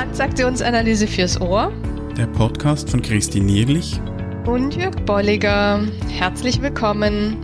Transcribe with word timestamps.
Transaktionsanalyse 0.00 1.06
fürs 1.06 1.38
Ohr. 1.42 1.70
Der 2.16 2.26
Podcast 2.26 2.88
von 2.88 3.02
Christine 3.02 3.44
Nierlich 3.44 4.00
und 4.46 4.74
Jörg 4.74 4.96
Bolliger. 5.04 5.86
Herzlich 6.08 6.62
willkommen. 6.62 7.36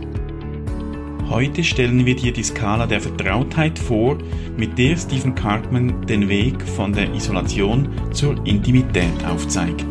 Heute 1.29 1.63
stellen 1.63 2.03
wir 2.03 2.15
dir 2.15 2.33
die 2.33 2.41
Skala 2.41 2.87
der 2.87 2.99
Vertrautheit 2.99 3.77
vor, 3.77 4.17
mit 4.57 4.75
der 4.75 4.97
Stephen 4.97 5.35
Cartman 5.35 6.07
den 6.07 6.29
Weg 6.29 6.59
von 6.63 6.93
der 6.93 7.13
Isolation 7.13 7.89
zur 8.11 8.43
Intimität 8.47 9.23
aufzeigt. 9.23 9.85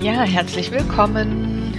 Ja, 0.00 0.22
herzlich 0.22 0.72
willkommen. 0.72 1.74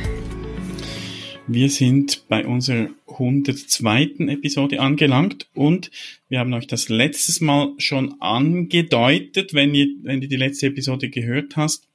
Wir 1.47 1.71
sind 1.71 2.27
bei 2.27 2.45
unserer 2.45 2.89
102. 3.19 4.27
Episode 4.27 4.79
angelangt 4.79 5.47
und 5.53 5.91
wir 6.29 6.39
haben 6.39 6.53
euch 6.53 6.67
das 6.67 6.89
letztes 6.89 7.41
Mal 7.41 7.73
schon 7.77 8.21
angedeutet, 8.21 9.53
wenn 9.53 9.75
ihr, 9.75 9.87
wenn 10.03 10.21
du 10.21 10.27
die 10.27 10.37
letzte 10.37 10.67
Episode 10.67 11.09
gehört 11.09 11.57
hast. 11.57 11.87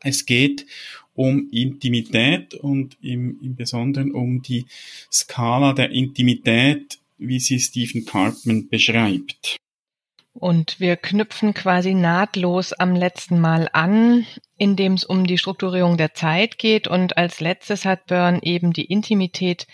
Es 0.00 0.26
geht 0.26 0.66
um 1.14 1.48
Intimität 1.50 2.54
und 2.54 2.96
im, 3.00 3.38
im 3.42 3.56
Besonderen 3.56 4.12
um 4.12 4.42
die 4.42 4.66
Skala 5.10 5.72
der 5.72 5.90
Intimität, 5.90 6.98
wie 7.18 7.40
sie 7.40 7.58
Stephen 7.58 8.04
Cartman 8.04 8.68
beschreibt. 8.68 9.56
Und 10.38 10.80
wir 10.80 10.96
knüpfen 10.96 11.54
quasi 11.54 11.94
nahtlos 11.94 12.74
am 12.74 12.94
letzten 12.94 13.40
Mal 13.40 13.70
an, 13.72 14.26
indem 14.58 14.92
es 14.92 15.04
um 15.04 15.26
die 15.26 15.38
Strukturierung 15.38 15.96
der 15.96 16.12
Zeit 16.12 16.58
geht. 16.58 16.88
Und 16.88 17.16
als 17.16 17.40
letztes 17.40 17.86
hat 17.86 18.06
Byrne 18.06 18.40
eben 18.42 18.74
die 18.74 18.84
Intimität 18.84 19.66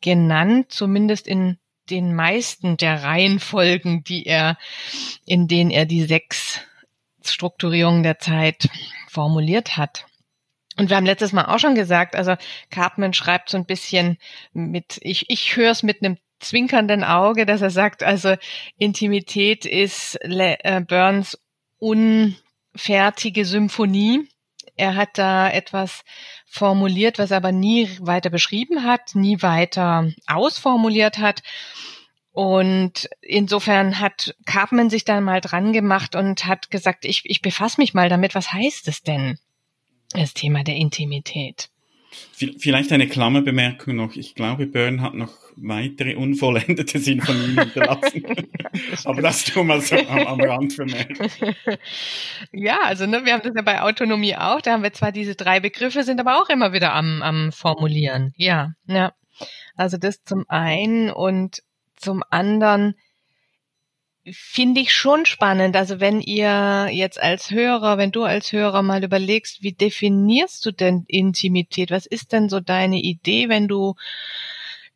genannt, 0.00 0.70
zumindest 0.70 1.26
in 1.26 1.58
den 1.90 2.14
meisten 2.14 2.76
der 2.76 3.02
Reihenfolgen, 3.02 4.04
die 4.04 4.26
er, 4.26 4.58
in 5.24 5.48
denen 5.48 5.70
er 5.70 5.86
die 5.86 6.04
sechs 6.04 6.60
Strukturierungen 7.24 8.02
der 8.02 8.18
Zeit 8.18 8.68
formuliert 9.08 9.76
hat. 9.76 10.06
Und 10.76 10.90
wir 10.90 10.96
haben 10.96 11.06
letztes 11.06 11.32
Mal 11.32 11.46
auch 11.46 11.58
schon 11.58 11.74
gesagt, 11.74 12.14
also 12.14 12.36
Cartman 12.70 13.12
schreibt 13.12 13.50
so 13.50 13.56
ein 13.56 13.66
bisschen 13.66 14.18
mit, 14.52 14.98
ich, 15.02 15.28
ich 15.28 15.56
höre 15.56 15.72
es 15.72 15.82
mit 15.82 16.02
einem 16.02 16.18
zwinkernden 16.38 17.02
Auge, 17.02 17.46
dass 17.46 17.62
er 17.62 17.70
sagt, 17.70 18.04
also 18.04 18.36
Intimität 18.76 19.66
ist 19.66 20.18
Le 20.22 20.56
äh, 20.64 20.80
Burns 20.80 21.36
unfertige 21.78 23.44
Symphonie. 23.44 24.28
Er 24.78 24.96
hat 24.96 25.18
da 25.18 25.50
etwas 25.50 26.04
formuliert, 26.46 27.18
was 27.18 27.30
er 27.30 27.38
aber 27.38 27.52
nie 27.52 27.88
weiter 28.00 28.30
beschrieben 28.30 28.84
hat, 28.84 29.14
nie 29.14 29.42
weiter 29.42 30.10
ausformuliert 30.26 31.18
hat. 31.18 31.42
Und 32.32 33.08
insofern 33.20 33.98
hat 34.00 34.34
Cartman 34.46 34.90
sich 34.90 35.04
dann 35.04 35.24
mal 35.24 35.40
dran 35.40 35.72
gemacht 35.72 36.14
und 36.14 36.46
hat 36.46 36.70
gesagt, 36.70 37.04
ich, 37.04 37.22
ich 37.24 37.42
befasse 37.42 37.80
mich 37.80 37.94
mal 37.94 38.08
damit, 38.08 38.34
was 38.34 38.52
heißt 38.52 38.88
es 38.88 39.02
denn? 39.02 39.38
das 40.12 40.34
Thema 40.34 40.64
der 40.64 40.76
Intimität. 40.76 41.70
Vielleicht 42.32 42.92
eine 42.92 43.08
Klammerbemerkung 43.08 43.96
noch. 43.96 44.14
Ich 44.14 44.34
glaube, 44.34 44.66
Byrne 44.66 45.02
hat 45.02 45.14
noch 45.14 45.32
weitere 45.56 46.14
unvollendete 46.14 46.98
Sinfonien 46.98 47.58
hinterlassen. 47.58 48.24
Aber 49.04 49.22
das 49.22 49.44
tun 49.44 49.66
wir 49.66 49.80
so 49.80 49.96
am, 49.96 50.26
am 50.26 50.40
Rand 50.40 50.72
vermerken. 50.72 51.30
Ja, 52.52 52.78
also 52.84 53.06
ne, 53.06 53.24
wir 53.24 53.32
haben 53.32 53.42
das 53.42 53.52
ja 53.56 53.62
bei 53.62 53.82
Autonomie 53.82 54.36
auch. 54.36 54.60
Da 54.60 54.72
haben 54.72 54.82
wir 54.82 54.92
zwar 54.92 55.12
diese 55.12 55.34
drei 55.34 55.60
Begriffe, 55.60 56.02
sind 56.04 56.20
aber 56.20 56.40
auch 56.40 56.48
immer 56.48 56.72
wieder 56.72 56.94
am, 56.94 57.22
am 57.22 57.52
Formulieren. 57.52 58.32
Ja, 58.36 58.74
ja. 58.86 59.12
Also 59.76 59.96
das 59.96 60.22
zum 60.24 60.44
einen 60.48 61.10
und 61.10 61.62
zum 61.96 62.22
anderen 62.30 62.94
finde 64.32 64.80
ich 64.80 64.92
schon 64.92 65.26
spannend. 65.26 65.76
Also 65.76 66.00
wenn 66.00 66.20
ihr 66.20 66.88
jetzt 66.92 67.20
als 67.20 67.50
Hörer, 67.50 67.98
wenn 67.98 68.10
du 68.10 68.24
als 68.24 68.52
Hörer 68.52 68.82
mal 68.82 69.04
überlegst, 69.04 69.62
wie 69.62 69.72
definierst 69.72 70.64
du 70.64 70.72
denn 70.72 71.04
Intimität? 71.08 71.90
Was 71.90 72.06
ist 72.06 72.32
denn 72.32 72.48
so 72.48 72.60
deine 72.60 72.98
Idee, 72.98 73.48
wenn 73.48 73.68
du 73.68 73.94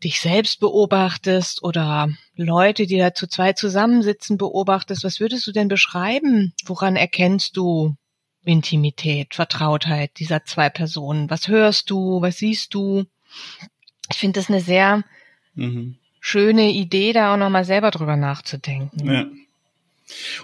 dich 0.02 0.20
selbst 0.20 0.60
beobachtest 0.60 1.62
oder 1.62 2.08
Leute, 2.34 2.86
die 2.86 2.98
da 2.98 3.14
zu 3.14 3.26
zwei 3.26 3.52
zusammensitzen, 3.52 4.38
beobachtest? 4.38 5.04
Was 5.04 5.20
würdest 5.20 5.46
du 5.46 5.52
denn 5.52 5.68
beschreiben? 5.68 6.54
Woran 6.64 6.96
erkennst 6.96 7.56
du 7.56 7.96
Intimität, 8.44 9.34
Vertrautheit 9.34 10.18
dieser 10.18 10.44
zwei 10.44 10.68
Personen? 10.68 11.30
Was 11.30 11.48
hörst 11.48 11.90
du? 11.90 12.20
Was 12.20 12.38
siehst 12.38 12.74
du? 12.74 13.04
Ich 14.10 14.18
finde 14.18 14.40
das 14.40 14.48
eine 14.48 14.60
sehr 14.60 15.04
mhm 15.54 15.98
schöne 16.22 16.70
Idee, 16.70 17.12
da 17.12 17.34
auch 17.34 17.36
nochmal 17.36 17.64
selber 17.64 17.90
drüber 17.90 18.16
nachzudenken. 18.16 19.06
Ja. 19.06 19.26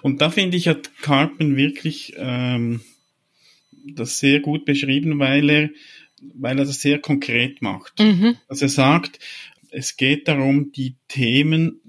Und 0.03 0.21
da 0.21 0.29
finde 0.29 0.57
ich, 0.57 0.67
hat 0.67 0.91
Carpen 1.01 1.57
wirklich 1.57 2.15
ähm, 2.17 2.81
das 3.95 4.19
sehr 4.19 4.41
gut 4.41 4.65
beschrieben, 4.65 5.21
weil 5.21 5.49
er, 5.49 5.71
weil 6.35 6.59
er 6.59 6.65
das 6.65 6.81
sehr 6.81 6.99
konkret 6.99 7.63
macht. 7.63 8.01
Mhm. 8.01 8.37
Also 8.49 8.67
er 8.67 8.71
sagt, 8.71 9.21
es 9.71 9.97
geht 9.97 10.27
darum, 10.27 10.73
die 10.73 10.97
Themen 11.07 11.81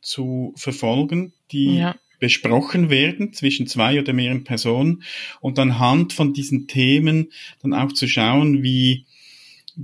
zu 0.00 0.54
verfolgen, 0.56 1.34
die 1.52 1.76
ja. 1.76 1.96
besprochen 2.20 2.88
werden 2.88 3.34
zwischen 3.34 3.66
zwei 3.66 4.00
oder 4.00 4.14
mehreren 4.14 4.44
Personen 4.44 5.02
und 5.42 5.58
anhand 5.58 6.14
von 6.14 6.32
diesen 6.32 6.68
Themen 6.68 7.32
dann 7.62 7.74
auch 7.74 7.92
zu 7.92 8.08
schauen, 8.08 8.62
wie 8.62 9.04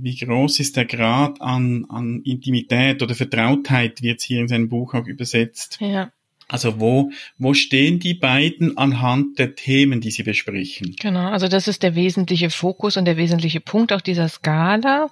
wie 0.01 0.15
groß 0.15 0.59
ist 0.59 0.77
der 0.77 0.85
Grad 0.85 1.41
an, 1.41 1.85
an 1.89 2.21
Intimität 2.23 3.01
oder 3.01 3.15
Vertrautheit, 3.15 4.01
wie 4.01 4.07
jetzt 4.07 4.23
hier 4.23 4.39
in 4.39 4.47
seinem 4.47 4.69
Buch 4.69 4.93
auch 4.93 5.05
übersetzt. 5.05 5.77
Ja. 5.79 6.11
Also 6.49 6.79
wo, 6.79 7.11
wo 7.37 7.53
stehen 7.53 7.99
die 7.99 8.13
beiden 8.13 8.77
anhand 8.77 9.37
der 9.37 9.55
Themen, 9.55 9.99
die 9.99 10.11
sie 10.11 10.23
besprechen? 10.23 10.95
Genau, 10.97 11.29
also 11.29 11.49
das 11.49 11.67
ist 11.67 11.83
der 11.83 11.95
wesentliche 11.95 12.49
Fokus 12.49 12.95
und 12.95 13.03
der 13.03 13.17
wesentliche 13.17 13.59
Punkt 13.59 13.91
auch 13.91 13.99
dieser 13.99 14.29
Skala, 14.29 15.09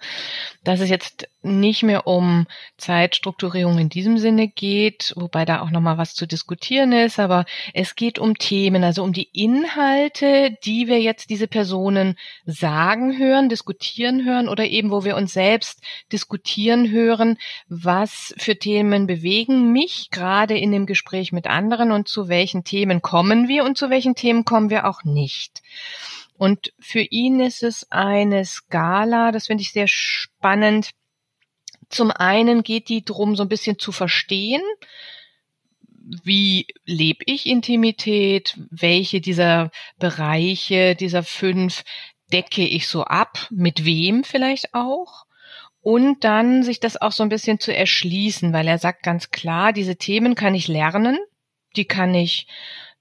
dass 0.64 0.80
es 0.80 0.90
jetzt 0.90 1.28
nicht 1.46 1.84
mehr 1.84 2.08
um 2.08 2.48
Zeitstrukturierung 2.78 3.78
in 3.78 3.90
diesem 3.90 4.18
Sinne 4.18 4.48
geht, 4.48 5.14
wobei 5.16 5.46
da 5.46 5.62
auch 5.62 5.70
nochmal 5.70 5.98
was 5.98 6.16
zu 6.16 6.26
diskutieren 6.26 6.92
ist, 6.92 7.20
aber 7.20 7.46
es 7.74 7.96
geht 7.96 8.18
um 8.18 8.38
Themen, 8.38 8.84
also 8.84 9.04
um 9.04 9.14
die 9.14 9.30
Inhalte, 9.32 10.58
die 10.66 10.88
wir 10.88 11.00
jetzt 11.02 11.30
diese 11.30 11.48
Personen 11.48 12.16
sagen 12.46 13.18
hören, 13.18 13.50
diskutieren 13.50 14.26
hören 14.26 14.50
oder 14.50 14.66
eben 14.66 14.90
wo 14.90 15.04
wir 15.04 15.16
uns 15.16 15.34
selbst 15.34 15.82
diskutieren 16.12 16.90
hören, 16.90 17.38
was 17.68 18.34
für 18.38 18.58
Themen 18.58 19.06
bewegen 19.06 19.72
mich 19.72 20.10
gerade 20.12 20.58
in 20.58 20.72
dem 20.72 20.86
Gespräch 20.86 21.25
mit 21.32 21.48
anderen 21.48 21.92
und 21.92 22.08
zu 22.08 22.28
welchen 22.28 22.64
Themen 22.64 23.02
kommen 23.02 23.48
wir 23.48 23.64
und 23.64 23.78
zu 23.78 23.90
welchen 23.90 24.16
Themen 24.16 24.46
kommen 24.46 24.70
wir 24.70 24.88
auch 24.88 25.04
nicht. 25.04 25.62
Und 26.38 26.74
für 26.80 27.02
ihn 27.02 27.40
ist 27.40 27.64
es 27.64 27.92
eine 27.92 28.44
Skala, 28.46 29.32
das 29.32 29.48
finde 29.48 29.62
ich 29.62 29.72
sehr 29.72 29.88
spannend, 29.88 30.92
zum 31.90 32.12
einen 32.12 32.64
geht 32.64 32.90
die 32.90 33.06
drum, 33.06 33.36
so 33.36 33.44
ein 33.44 33.50
bisschen 33.50 33.80
zu 33.80 33.92
verstehen, 33.92 34.62
wie 36.24 36.68
lebe 36.86 37.24
ich 37.26 37.46
Intimität, 37.46 38.58
welche 38.70 39.22
dieser 39.22 39.72
Bereiche, 39.98 40.96
dieser 40.96 41.24
fünf 41.24 41.84
decke 42.32 42.64
ich 42.64 42.88
so 42.88 43.04
ab, 43.04 43.48
mit 43.50 43.86
wem 43.86 44.24
vielleicht 44.24 44.74
auch. 44.74 45.25
Und 45.86 46.24
dann 46.24 46.64
sich 46.64 46.80
das 46.80 47.00
auch 47.00 47.12
so 47.12 47.22
ein 47.22 47.30
bisschen 47.30 47.60
zu 47.60 47.72
erschließen, 47.72 48.54
weil 48.54 48.68
er 48.68 48.80
sagt 48.80 49.04
ganz 49.04 49.30
klar, 49.30 49.72
diese 49.72 49.98
Themen 49.98 50.34
kann 50.34 50.56
ich 50.56 50.68
lernen, 50.68 51.20
die 51.76 51.86
kann 51.86 52.16
ich 52.16 52.48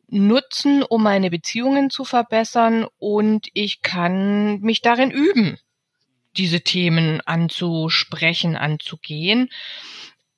nutzen, 0.09 0.83
um 0.83 1.03
meine 1.03 1.31
Beziehungen 1.31 1.89
zu 1.89 2.05
verbessern 2.05 2.87
und 2.99 3.49
ich 3.55 3.81
kann 3.81 4.61
mich 4.61 4.83
darin 4.83 5.11
üben 5.11 5.57
diese 6.37 6.61
Themen 6.61 7.23
anzusprechen, 7.23 8.55
anzugehen 8.55 9.49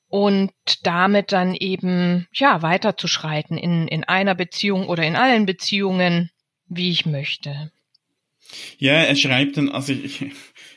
und 0.06 0.52
damit 0.84 1.32
dann 1.32 1.52
eben 1.52 2.28
ja 2.32 2.62
weiterzuschreiten 2.62 3.58
in 3.58 3.88
in 3.88 4.04
einer 4.04 4.36
Beziehung 4.36 4.86
oder 4.86 5.02
in 5.02 5.16
allen 5.16 5.46
Beziehungen, 5.46 6.30
wie 6.68 6.90
ich 6.90 7.06
möchte. 7.06 7.72
Ja, 8.78 8.92
er 8.92 9.16
schreibt 9.16 9.56
dann, 9.56 9.68
also 9.68 9.92
ich, 9.92 10.26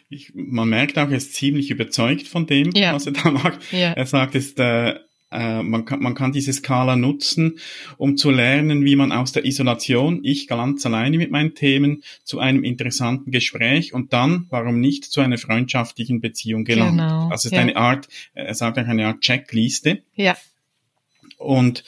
ich, 0.10 0.32
man 0.34 0.70
merkt 0.70 0.98
auch, 0.98 1.10
er 1.10 1.18
ist 1.18 1.36
ziemlich 1.36 1.70
überzeugt 1.70 2.28
von 2.28 2.48
dem, 2.48 2.72
ja. 2.74 2.94
was 2.94 3.06
er 3.06 3.14
da 3.14 3.32
macht. 3.32 3.60
Ja. 3.72 3.92
Er 3.92 4.06
sagt, 4.06 4.36
es 4.36 4.54
äh, 4.54 4.96
äh, 5.32 5.62
man, 5.62 5.86
kann, 5.86 6.02
man 6.02 6.16
kann 6.16 6.32
diese 6.32 6.52
Skala 6.52 6.96
nutzen, 6.96 7.60
um 7.98 8.18
zu 8.18 8.32
lernen, 8.32 8.84
wie 8.84 8.96
man 8.96 9.12
aus 9.12 9.32
der 9.32 9.46
Isolation, 9.46 10.22
ich 10.24 10.48
ganz 10.48 10.86
alleine 10.86 11.18
mit 11.18 11.30
meinen 11.30 11.54
Themen, 11.54 12.04
zu 12.24 12.40
einem 12.40 12.64
interessanten 12.64 13.32
Gespräch 13.32 13.94
und 13.94 14.12
dann, 14.14 14.48
warum 14.50 14.80
nicht, 14.80 15.06
zu 15.06 15.22
einer 15.22 15.38
freundschaftlichen 15.38 16.20
Beziehung 16.22 16.64
gelangt. 16.64 16.98
Genau, 16.98 17.30
also 17.30 17.34
es 17.34 17.46
ist 17.46 17.52
ja. 17.52 17.60
eine 17.60 17.76
Art, 17.76 18.08
er 18.34 18.56
sagt 18.56 18.80
auch 18.80 18.88
eine 18.88 19.06
Art 19.06 19.22
Checkliste. 19.22 20.02
Ja. 20.16 20.36
Und 21.38 21.84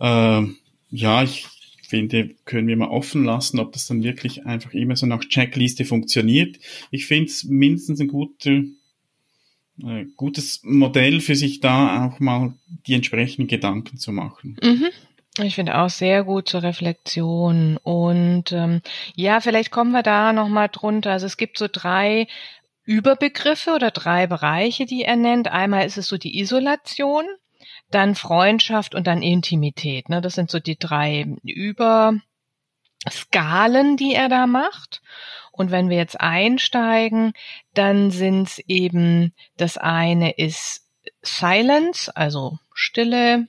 äh, 0.00 0.42
ja, 0.90 1.22
ich 1.22 1.46
finde, 1.90 2.30
können 2.44 2.68
wir 2.68 2.76
mal 2.76 2.88
offen 2.88 3.24
lassen, 3.24 3.58
ob 3.58 3.72
das 3.72 3.86
dann 3.86 4.02
wirklich 4.02 4.46
einfach 4.46 4.72
immer 4.72 4.96
so 4.96 5.06
nach 5.06 5.20
Checkliste 5.20 5.84
funktioniert. 5.84 6.58
Ich 6.90 7.06
finde 7.06 7.26
es 7.26 7.44
mindestens 7.44 8.00
ein 8.00 8.08
guter 8.08 8.62
äh, 9.82 10.06
gutes 10.16 10.60
Modell 10.62 11.20
für 11.20 11.34
sich 11.34 11.60
da 11.60 12.06
auch 12.06 12.20
mal 12.20 12.54
die 12.86 12.94
entsprechenden 12.94 13.48
Gedanken 13.48 13.98
zu 13.98 14.12
machen. 14.12 14.56
Mhm. 14.62 14.88
Ich 15.42 15.54
finde 15.54 15.78
auch 15.78 15.90
sehr 15.90 16.24
gut 16.24 16.48
zur 16.48 16.62
Reflexion. 16.62 17.76
Und 17.78 18.52
ähm, 18.52 18.82
ja, 19.14 19.40
vielleicht 19.40 19.70
kommen 19.70 19.92
wir 19.92 20.02
da 20.02 20.32
nochmal 20.32 20.68
drunter. 20.68 21.12
Also 21.12 21.26
es 21.26 21.36
gibt 21.36 21.56
so 21.56 21.66
drei 21.70 22.26
Überbegriffe 22.84 23.72
oder 23.72 23.90
drei 23.90 24.26
Bereiche, 24.26 24.86
die 24.86 25.02
er 25.02 25.16
nennt. 25.16 25.48
Einmal 25.48 25.86
ist 25.86 25.98
es 25.98 26.08
so 26.08 26.18
die 26.18 26.40
Isolation, 26.40 27.24
dann 27.90 28.14
Freundschaft 28.14 28.94
und 28.94 29.06
dann 29.06 29.22
Intimität. 29.22 30.08
Ne? 30.08 30.20
Das 30.20 30.34
sind 30.34 30.50
so 30.50 30.58
die 30.60 30.78
drei 30.78 31.26
Überskalen, 31.42 32.22
die 33.96 34.14
er 34.14 34.28
da 34.28 34.46
macht. 34.46 35.02
Und 35.52 35.70
wenn 35.70 35.90
wir 35.90 35.96
jetzt 35.96 36.20
einsteigen, 36.20 37.32
dann 37.74 38.10
sind 38.10 38.48
es 38.48 38.58
eben, 38.60 39.34
das 39.56 39.76
eine 39.76 40.32
ist 40.32 40.86
Silence, 41.22 42.14
also 42.16 42.58
Stille, 42.72 43.48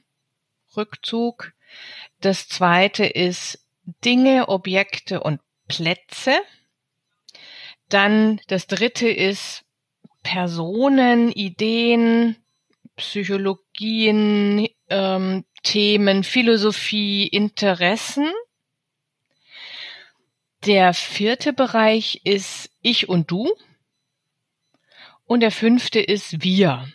Rückzug. 0.75 1.53
Das 2.19 2.47
zweite 2.47 3.05
ist 3.05 3.59
Dinge, 4.03 4.49
Objekte 4.49 5.21
und 5.21 5.39
Plätze. 5.67 6.39
Dann 7.89 8.39
das 8.47 8.67
dritte 8.67 9.09
ist 9.09 9.63
Personen, 10.23 11.31
Ideen, 11.31 12.35
Psychologien, 13.81 14.67
ähm, 14.89 15.43
Themen, 15.63 16.23
Philosophie, 16.23 17.27
Interessen. 17.27 18.31
Der 20.67 20.93
vierte 20.93 21.51
Bereich 21.51 22.21
ist 22.23 22.69
Ich 22.83 23.09
und 23.09 23.31
Du. 23.31 23.51
Und 25.25 25.39
der 25.39 25.51
fünfte 25.51 25.99
ist 25.99 26.43
Wir. 26.43 26.87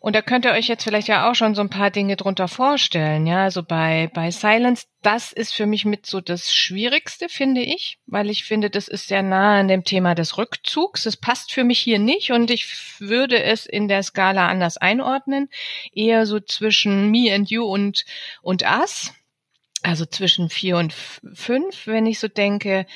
Und 0.00 0.14
da 0.14 0.22
könnt 0.22 0.44
ihr 0.44 0.52
euch 0.52 0.68
jetzt 0.68 0.84
vielleicht 0.84 1.08
ja 1.08 1.28
auch 1.28 1.34
schon 1.34 1.54
so 1.54 1.60
ein 1.60 1.70
paar 1.70 1.90
Dinge 1.90 2.16
drunter 2.16 2.46
vorstellen. 2.46 3.26
Ja, 3.26 3.42
also 3.42 3.62
bei, 3.62 4.10
bei 4.14 4.30
Silence, 4.30 4.86
das 5.02 5.32
ist 5.32 5.52
für 5.52 5.66
mich 5.66 5.84
mit 5.84 6.06
so 6.06 6.20
das 6.20 6.54
Schwierigste, 6.54 7.28
finde 7.28 7.62
ich, 7.62 7.98
weil 8.06 8.30
ich 8.30 8.44
finde, 8.44 8.70
das 8.70 8.86
ist 8.86 9.08
sehr 9.08 9.22
nah 9.22 9.58
an 9.58 9.68
dem 9.68 9.84
Thema 9.84 10.14
des 10.14 10.38
Rückzugs. 10.38 11.02
Das 11.02 11.16
passt 11.16 11.52
für 11.52 11.64
mich 11.64 11.80
hier 11.80 11.98
nicht 11.98 12.30
und 12.30 12.50
ich 12.50 13.00
würde 13.00 13.42
es 13.42 13.66
in 13.66 13.88
der 13.88 14.02
Skala 14.02 14.48
anders 14.48 14.76
einordnen. 14.76 15.48
Eher 15.92 16.26
so 16.26 16.38
zwischen 16.38 17.10
me 17.10 17.32
and 17.34 17.50
you 17.50 17.64
und, 17.64 18.04
und 18.40 18.62
us. 18.62 19.12
Also 19.82 20.06
zwischen 20.06 20.48
vier 20.48 20.76
und 20.76 20.92
fünf, 20.92 21.86
wenn 21.86 22.06
ich 22.06 22.18
so 22.20 22.28
denke. 22.28 22.86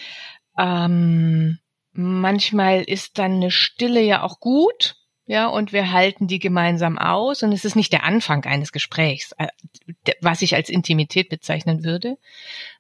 Ähm, 0.59 1.59
manchmal 1.93 2.83
ist 2.83 3.19
dann 3.19 3.35
eine 3.35 3.51
Stille 3.51 4.03
ja 4.03 4.23
auch 4.23 4.39
gut 4.39 4.97
ja, 5.27 5.47
und 5.47 5.73
wir 5.73 5.93
halten 5.93 6.27
die 6.27 6.41
gemeinsam 6.41 6.99
aus 6.99 7.43
und 7.43 7.53
es 7.53 7.65
ist 7.65 7.77
nicht 7.77 7.93
der 7.93 8.05
Anfang 8.05 8.45
eines 8.45 8.73
Gesprächs, 8.73 9.33
äh, 9.39 9.47
was 10.21 10.43
ich 10.43 10.57
als 10.57 10.69
Intimität 10.69 11.29
bezeichnen 11.29 11.85
würde. 11.85 12.19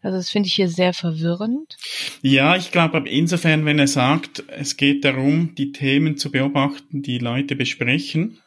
Also 0.03 0.17
das 0.17 0.31
finde 0.31 0.49
ich 0.49 0.55
hier 0.55 0.69
sehr 0.69 0.93
verwirrend. 0.93 1.77
Ja, 2.21 2.56
ich 2.56 2.73
glaube 2.73 3.09
insofern, 3.09 3.65
wenn 3.65 3.79
er 3.79 3.87
sagt, 3.87 4.43
es 4.49 4.77
geht 4.77 5.05
darum, 5.05 5.55
die 5.55 5.71
Themen 5.71 6.17
zu 6.17 6.33
beobachten, 6.33 7.03
die 7.03 7.19
Leute 7.19 7.55
besprechen, 7.55 8.39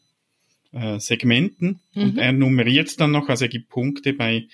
äh, 0.76 1.00
Segmenten. 1.00 1.80
Mhm. 1.94 2.02
Und 2.02 2.18
er 2.18 2.32
nummeriert 2.32 3.00
dann 3.00 3.10
noch, 3.12 3.28
also 3.28 3.44
er 3.44 3.48
gibt 3.48 3.68
Punkte 3.68 4.12
bei 4.12 4.46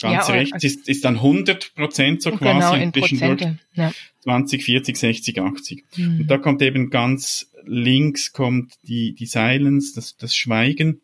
ganz 0.00 0.28
ja, 0.28 0.34
rechts 0.34 0.64
ist, 0.64 0.88
ist 0.88 1.04
dann 1.04 1.16
100 1.16 1.74
Prozent 1.74 2.22
so 2.22 2.30
quasi 2.30 2.54
genau, 2.54 2.74
in 2.74 2.92
Prozente. 2.92 3.58
Ja. 3.74 3.92
20, 4.22 4.64
40, 4.64 4.96
60, 4.96 5.40
80. 5.40 5.84
Mhm. 5.96 6.20
Und 6.20 6.26
da 6.30 6.38
kommt 6.38 6.62
eben 6.62 6.90
ganz 6.90 7.50
links 7.64 8.32
kommt 8.32 8.74
die, 8.84 9.14
die 9.14 9.26
Silence, 9.26 9.94
das, 9.94 10.16
das 10.16 10.34
Schweigen. 10.34 11.00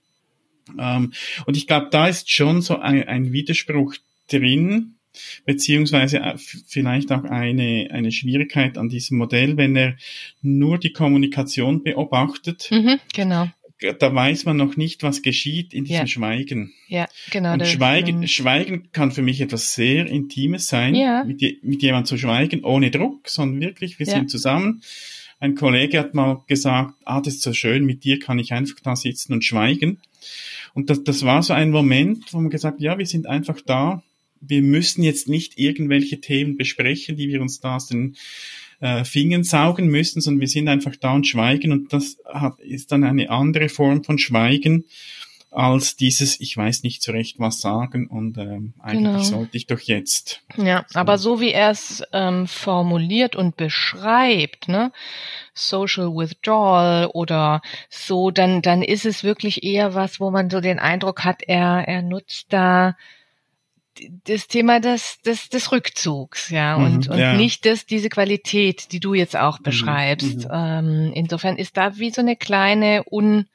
Ähm, 0.78 1.12
und 1.46 1.56
ich 1.56 1.67
glaube, 1.67 1.88
da 1.90 2.08
ist 2.08 2.31
schon 2.31 2.62
so 2.62 2.78
ein, 2.78 3.06
ein 3.06 3.32
Widerspruch 3.32 3.94
drin, 4.31 4.94
beziehungsweise 5.44 6.19
äh, 6.19 6.37
vielleicht 6.38 7.12
auch 7.12 7.25
eine, 7.25 7.88
eine 7.93 8.11
Schwierigkeit 8.11 8.78
an 8.78 8.88
diesem 8.88 9.19
Modell, 9.19 9.56
wenn 9.56 9.76
er 9.76 9.96
nur 10.43 10.78
die 10.78 10.93
Kommunikation 10.93 11.82
beobachtet. 11.82 12.69
Mhm, 12.70 12.99
genau 13.14 13.49
da 13.81 14.14
weiß 14.14 14.46
man 14.46 14.56
noch 14.56 14.76
nicht, 14.76 15.02
was 15.02 15.23
geschieht 15.23 15.75
in 15.75 15.84
diesem 15.84 16.00
ja. 16.02 16.06
Schweigen. 16.06 16.73
Ja, 16.88 17.08
genau. 17.31 17.52
Und 17.52 17.67
Schweigen, 17.67 18.26
Schweigen 18.26 18.90
kann 18.93 19.12
für 19.12 19.23
mich 19.23 19.40
etwas 19.40 19.75
sehr 19.75 20.06
Intimes 20.06 20.67
sein, 20.67 20.94
ja. 20.94 21.25
mit, 21.25 21.43
mit 21.62 21.82
jemandem 21.82 22.06
zu 22.06 22.17
schweigen, 22.17 22.64
ohne 22.64 22.90
Druck, 22.90 23.28
sondern 23.28 23.61
wirklich, 23.61 23.99
wir 23.99 24.06
ja. 24.06 24.14
sind 24.14 24.31
zusammen. 24.31 24.82
Ein 25.38 25.55
Kollege 25.55 25.99
hat 25.99 26.14
mal 26.14 26.43
gesagt, 26.46 26.94
ah, 27.05 27.20
das 27.20 27.34
ist 27.34 27.43
so 27.43 27.52
schön, 27.52 27.84
mit 27.84 28.05
dir 28.05 28.19
kann 28.19 28.38
ich 28.38 28.52
einfach 28.52 28.81
da 28.82 28.96
sitzen 28.96 29.34
und 29.34 29.44
schweigen. 29.44 29.99
Und 30.73 30.88
das, 30.88 31.05
das 31.05 31.25
war 31.25 31.43
so 31.43 31.52
ein 31.52 31.70
Moment, 31.70 32.32
wo 32.32 32.38
man 32.38 32.50
gesagt, 32.50 32.81
ja, 32.81 32.96
wir 32.96 33.06
sind 33.06 33.26
einfach 33.26 33.61
da. 33.61 34.02
Wir 34.40 34.62
müssen 34.62 35.02
jetzt 35.02 35.28
nicht 35.28 35.58
irgendwelche 35.58 36.20
Themen 36.20 36.56
besprechen, 36.56 37.17
die 37.17 37.28
wir 37.28 37.43
uns 37.43 37.61
da 37.61 37.76
aus 37.76 37.88
den 37.88 38.17
äh, 38.81 39.05
Fingern 39.05 39.44
saugen 39.44 39.88
müssen, 39.88 40.20
sondern 40.20 40.40
wir 40.40 40.49
sind 40.49 40.69
einfach 40.69 40.96
da 40.96 41.14
und 41.14 41.26
schweigen 41.26 41.73
und 41.73 41.93
das 41.93 42.19
hat, 42.26 42.58
ist 42.61 42.93
dann 42.93 43.05
eine 43.05 43.31
andere 43.31 43.69
Form 43.69 44.05
von 44.05 44.19
Schweigen 44.19 44.84
als 45.56 45.96
dieses, 45.96 46.38
ich 46.38 46.55
weiß 46.55 46.82
nicht 46.82 47.02
so 47.02 47.12
recht 47.12 47.38
was 47.38 47.61
sagen 47.61 48.08
und 48.08 48.37
ähm, 48.37 48.75
eigentlich 48.78 49.05
genau. 49.05 49.23
sollte 49.23 49.56
ich 49.56 49.67
doch 49.67 49.81
jetzt. 49.81 50.43
Ja, 50.58 50.84
so. 50.88 50.99
aber 50.99 51.17
so 51.17 51.40
wie 51.40 51.50
er 51.50 51.70
es 51.70 52.02
ähm, 52.12 52.46
formuliert 52.46 53.37
und 53.37 53.56
beschreibt, 53.56 54.69
ne, 54.69 54.93
Social 55.55 56.08
Withdrawal 56.08 57.06
oder 57.06 57.62
so, 57.88 58.31
dann 58.31 58.61
dann 58.61 58.82
ist 58.82 59.06
es 59.06 59.25
wirklich 59.25 59.64
eher 59.64 59.94
was, 59.94 60.20
wo 60.20 60.31
man 60.31 60.50
so 60.50 60.61
den 60.61 60.78
Eindruck 60.78 61.25
hat, 61.25 61.43
er 61.43 61.88
er 61.88 62.02
nutzt 62.02 62.52
da 62.52 62.94
das 64.24 64.46
Thema 64.48 64.80
des, 64.80 65.20
des, 65.22 65.48
des 65.48 65.72
Rückzugs, 65.72 66.50
ja, 66.50 66.76
und, 66.76 67.06
mhm, 67.06 67.12
und 67.12 67.18
ja. 67.18 67.34
nicht 67.34 67.66
das, 67.66 67.86
diese 67.86 68.08
Qualität, 68.08 68.92
die 68.92 69.00
du 69.00 69.14
jetzt 69.14 69.36
auch 69.36 69.58
mhm, 69.58 69.64
beschreibst. 69.64 70.44
Mhm, 70.44 70.50
ähm, 70.52 71.12
insofern 71.14 71.56
ist 71.56 71.76
da 71.76 71.96
wie 71.96 72.10
so 72.10 72.20
eine 72.20 72.36
kleine 72.36 73.04
Un, 73.10 73.46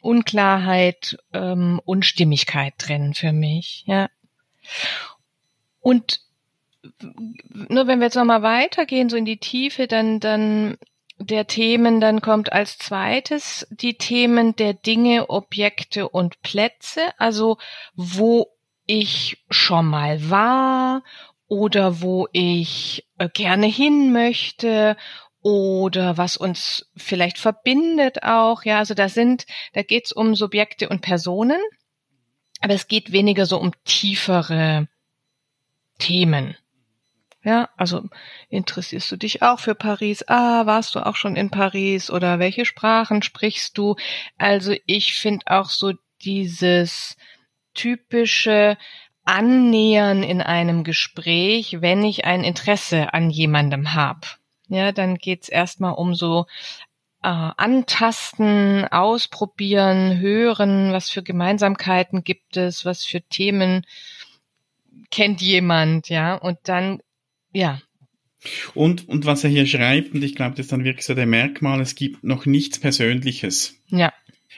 Unklarheit, 0.00 1.16
ähm, 1.32 1.80
Unstimmigkeit 1.84 2.74
drin 2.78 3.14
für 3.14 3.32
mich, 3.32 3.84
ja. 3.86 4.08
Und 5.80 6.20
nur 7.52 7.86
wenn 7.86 7.98
wir 7.98 8.06
jetzt 8.06 8.16
nochmal 8.16 8.42
weitergehen, 8.42 9.08
so 9.08 9.16
in 9.16 9.24
die 9.24 9.38
Tiefe, 9.38 9.86
dann, 9.86 10.20
dann 10.20 10.76
der 11.18 11.46
Themen, 11.46 12.00
dann 12.00 12.20
kommt 12.20 12.52
als 12.52 12.76
zweites 12.78 13.66
die 13.70 13.94
Themen 13.94 14.56
der 14.56 14.74
Dinge, 14.74 15.30
Objekte 15.30 16.08
und 16.08 16.42
Plätze, 16.42 17.00
also 17.18 17.58
wo 17.94 18.53
ich 18.86 19.44
schon 19.50 19.86
mal 19.86 20.30
war 20.30 21.02
oder 21.46 22.00
wo 22.00 22.28
ich 22.32 23.06
äh, 23.18 23.28
gerne 23.28 23.66
hin 23.66 24.12
möchte 24.12 24.96
oder 25.40 26.16
was 26.16 26.36
uns 26.36 26.90
vielleicht 26.96 27.38
verbindet 27.38 28.22
auch. 28.22 28.64
Ja, 28.64 28.78
also 28.78 28.94
da 28.94 29.08
sind, 29.08 29.46
da 29.74 29.82
geht's 29.82 30.12
um 30.12 30.34
Subjekte 30.34 30.88
und 30.88 31.02
Personen, 31.02 31.60
aber 32.60 32.74
es 32.74 32.88
geht 32.88 33.12
weniger 33.12 33.44
so 33.44 33.58
um 33.58 33.72
tiefere 33.84 34.88
Themen. 35.98 36.56
Ja, 37.44 37.68
also 37.76 38.08
interessierst 38.48 39.12
du 39.12 39.16
dich 39.16 39.42
auch 39.42 39.60
für 39.60 39.74
Paris? 39.74 40.26
Ah, 40.26 40.64
warst 40.64 40.94
du 40.94 41.00
auch 41.04 41.14
schon 41.14 41.36
in 41.36 41.50
Paris? 41.50 42.10
Oder 42.10 42.38
welche 42.38 42.64
Sprachen 42.64 43.22
sprichst 43.22 43.76
du? 43.76 43.96
Also 44.38 44.74
ich 44.86 45.12
finde 45.12 45.44
auch 45.48 45.68
so 45.68 45.92
dieses 46.22 47.16
typische 47.74 48.76
Annähern 49.24 50.22
in 50.22 50.40
einem 50.40 50.84
Gespräch, 50.84 51.80
wenn 51.80 52.04
ich 52.04 52.24
ein 52.24 52.44
Interesse 52.44 53.14
an 53.14 53.30
jemandem 53.30 53.94
habe. 53.94 54.26
Ja, 54.68 54.92
dann 54.92 55.16
geht's 55.16 55.48
erstmal 55.48 55.94
um 55.94 56.14
so 56.14 56.46
äh, 57.22 57.28
antasten, 57.28 58.86
ausprobieren, 58.86 60.20
hören, 60.20 60.92
was 60.92 61.10
für 61.10 61.22
Gemeinsamkeiten 61.22 62.22
gibt 62.22 62.56
es, 62.56 62.84
was 62.84 63.04
für 63.04 63.22
Themen 63.22 63.86
kennt 65.10 65.40
jemand, 65.40 66.08
ja, 66.08 66.34
und 66.34 66.58
dann, 66.64 67.00
ja. 67.52 67.80
Und, 68.74 69.08
und 69.08 69.24
was 69.24 69.44
er 69.44 69.50
hier 69.50 69.66
schreibt, 69.66 70.12
und 70.12 70.22
ich 70.22 70.34
glaube, 70.34 70.56
das 70.56 70.66
ist 70.66 70.72
dann 70.72 70.84
wirklich 70.84 71.06
so 71.06 71.14
der 71.14 71.26
Merkmal, 71.26 71.80
es 71.80 71.94
gibt 71.94 72.24
noch 72.24 72.44
nichts 72.44 72.78
Persönliches. 72.78 73.76
Ja. 73.88 74.12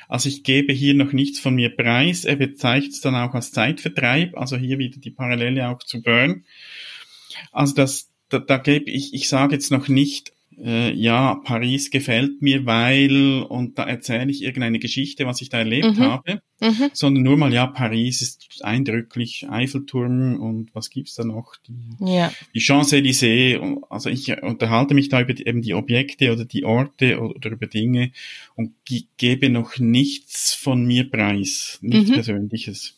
Also 0.09 0.29
ich 0.29 0.45
gebe 0.45 0.73
hier 0.73 0.95
noch 0.95 1.13
nichts 1.13 1.41
von 1.41 1.55
mir 1.55 1.75
preis. 1.75 2.25
Er 2.25 2.37
bezeichnet 2.37 2.93
es 2.93 3.01
dann 3.01 3.15
auch 3.15 3.35
als 3.35 3.53
Zeitvertreib, 3.53 4.37
also 4.37 4.57
hier 4.57 4.79
wieder 4.79 5.01
die 5.01 5.11
Parallele 5.11 5.69
auch 5.69 5.79
zu 5.79 6.03
Burn. 6.03 6.45
Also 7.53 7.75
das, 7.75 8.11
da, 8.29 8.39
da 8.39 8.59
gebe 8.59 8.91
ich, 8.91 9.15
ich 9.15 9.29
sage 9.29 9.55
jetzt 9.55 9.71
noch 9.71 9.89
nicht, 9.89 10.33
äh, 10.63 10.93
ja, 10.93 11.35
Paris 11.45 11.91
gefällt 11.91 12.41
mir, 12.41 12.65
weil, 12.65 13.43
und 13.43 13.79
da 13.79 13.85
erzähle 13.85 14.31
ich 14.31 14.43
irgendeine 14.43 14.79
Geschichte, 14.79 15.27
was 15.27 15.41
ich 15.41 15.49
da 15.49 15.59
erlebt 15.59 15.99
mhm. 15.99 16.01
habe, 16.01 16.41
mhm. 16.61 16.91
sondern 16.93 17.23
nur 17.23 17.37
mal, 17.37 17.53
ja, 17.53 17.67
Paris 17.67 18.23
ist 18.23 18.65
eindrücklich, 18.65 19.47
Eiffelturm 19.51 20.41
und 20.41 20.75
was 20.75 20.91
gibt's 20.91 21.15
da 21.15 21.25
noch? 21.25 21.57
Die, 21.69 22.15
ja. 22.15 22.33
die 22.55 22.61
Champs-Élysées, 22.61 23.61
also 23.91 24.09
ich 24.09 24.31
unterhalte 24.43 24.95
mich 24.95 25.09
da 25.09 25.21
über 25.21 25.35
die, 25.35 25.47
eben 25.47 25.63
die 25.63 25.75
Objekte 25.75 26.33
oder 26.33 26.45
die 26.45 26.65
Orte 26.65 27.21
oder, 27.21 27.37
oder 27.37 27.51
über 27.51 27.67
Dinge 27.67 28.13
und 28.55 28.73
gebe 29.17 29.51
noch 29.51 29.79
nichts 29.79 30.55
von 30.55 30.87
mir 30.87 31.11
preis, 31.11 31.79
nichts 31.83 32.11
mhm. 32.11 32.15
Persönliches. 32.15 32.95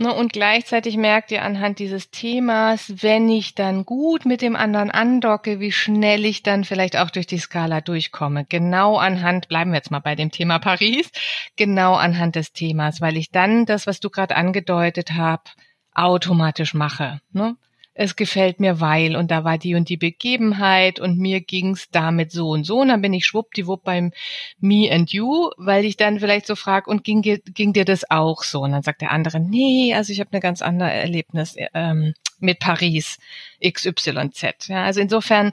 Ne, 0.00 0.14
und 0.14 0.32
gleichzeitig 0.32 0.96
merkt 0.96 1.30
ihr 1.30 1.42
anhand 1.42 1.78
dieses 1.78 2.10
Themas, 2.10 3.02
wenn 3.02 3.28
ich 3.28 3.54
dann 3.54 3.84
gut 3.84 4.24
mit 4.24 4.40
dem 4.40 4.56
anderen 4.56 4.90
andocke, 4.90 5.60
wie 5.60 5.72
schnell 5.72 6.24
ich 6.24 6.42
dann 6.42 6.64
vielleicht 6.64 6.96
auch 6.96 7.10
durch 7.10 7.26
die 7.26 7.36
Skala 7.36 7.82
durchkomme. 7.82 8.46
Genau 8.48 8.96
anhand, 8.96 9.48
bleiben 9.48 9.72
wir 9.72 9.76
jetzt 9.76 9.90
mal 9.90 9.98
bei 9.98 10.14
dem 10.14 10.30
Thema 10.30 10.58
Paris, 10.58 11.10
genau 11.56 11.96
anhand 11.96 12.36
des 12.36 12.54
Themas, 12.54 13.02
weil 13.02 13.18
ich 13.18 13.30
dann 13.30 13.66
das, 13.66 13.86
was 13.86 14.00
du 14.00 14.08
gerade 14.08 14.36
angedeutet 14.36 15.12
hast, 15.12 15.54
automatisch 15.92 16.72
mache. 16.72 17.20
Ne? 17.32 17.56
Es 17.92 18.16
gefällt 18.16 18.60
mir, 18.60 18.80
weil 18.80 19.16
und 19.16 19.30
da 19.30 19.44
war 19.44 19.58
die 19.58 19.74
und 19.74 19.88
die 19.88 19.96
Begebenheit 19.96 21.00
und 21.00 21.18
mir 21.18 21.40
ging's 21.40 21.88
damit 21.90 22.30
so 22.30 22.50
und 22.50 22.64
so 22.64 22.80
und 22.80 22.88
dann 22.88 23.02
bin 23.02 23.12
ich 23.12 23.26
schwuppdiwupp 23.26 23.82
beim 23.84 24.12
Me 24.58 24.88
and 24.90 25.12
You, 25.12 25.50
weil 25.56 25.84
ich 25.84 25.96
dann 25.96 26.20
vielleicht 26.20 26.46
so 26.46 26.54
frage 26.54 26.88
und 26.88 27.04
ging, 27.04 27.22
ging 27.22 27.72
dir 27.72 27.84
das 27.84 28.10
auch 28.10 28.42
so? 28.44 28.60
Und 28.60 28.72
dann 28.72 28.82
sagt 28.82 29.00
der 29.00 29.10
andere, 29.10 29.40
nee, 29.40 29.92
also 29.94 30.12
ich 30.12 30.20
habe 30.20 30.30
eine 30.32 30.40
ganz 30.40 30.62
andere 30.62 30.90
Erlebnis 30.90 31.56
ähm, 31.74 32.14
mit 32.38 32.60
Paris 32.60 33.18
XYZ. 33.62 34.68
Ja, 34.68 34.84
also 34.84 35.00
insofern 35.00 35.52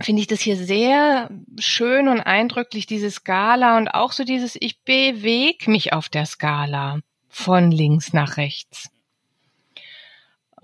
finde 0.00 0.20
ich 0.20 0.28
das 0.28 0.40
hier 0.40 0.56
sehr 0.56 1.30
schön 1.58 2.08
und 2.08 2.20
eindrücklich, 2.20 2.86
diese 2.86 3.10
Skala 3.10 3.76
und 3.78 3.88
auch 3.88 4.12
so 4.12 4.24
dieses, 4.24 4.56
ich 4.60 4.80
bewege 4.82 5.70
mich 5.70 5.92
auf 5.92 6.08
der 6.08 6.26
Skala 6.26 7.00
von 7.28 7.70
links 7.70 8.12
nach 8.12 8.36
rechts. 8.36 8.90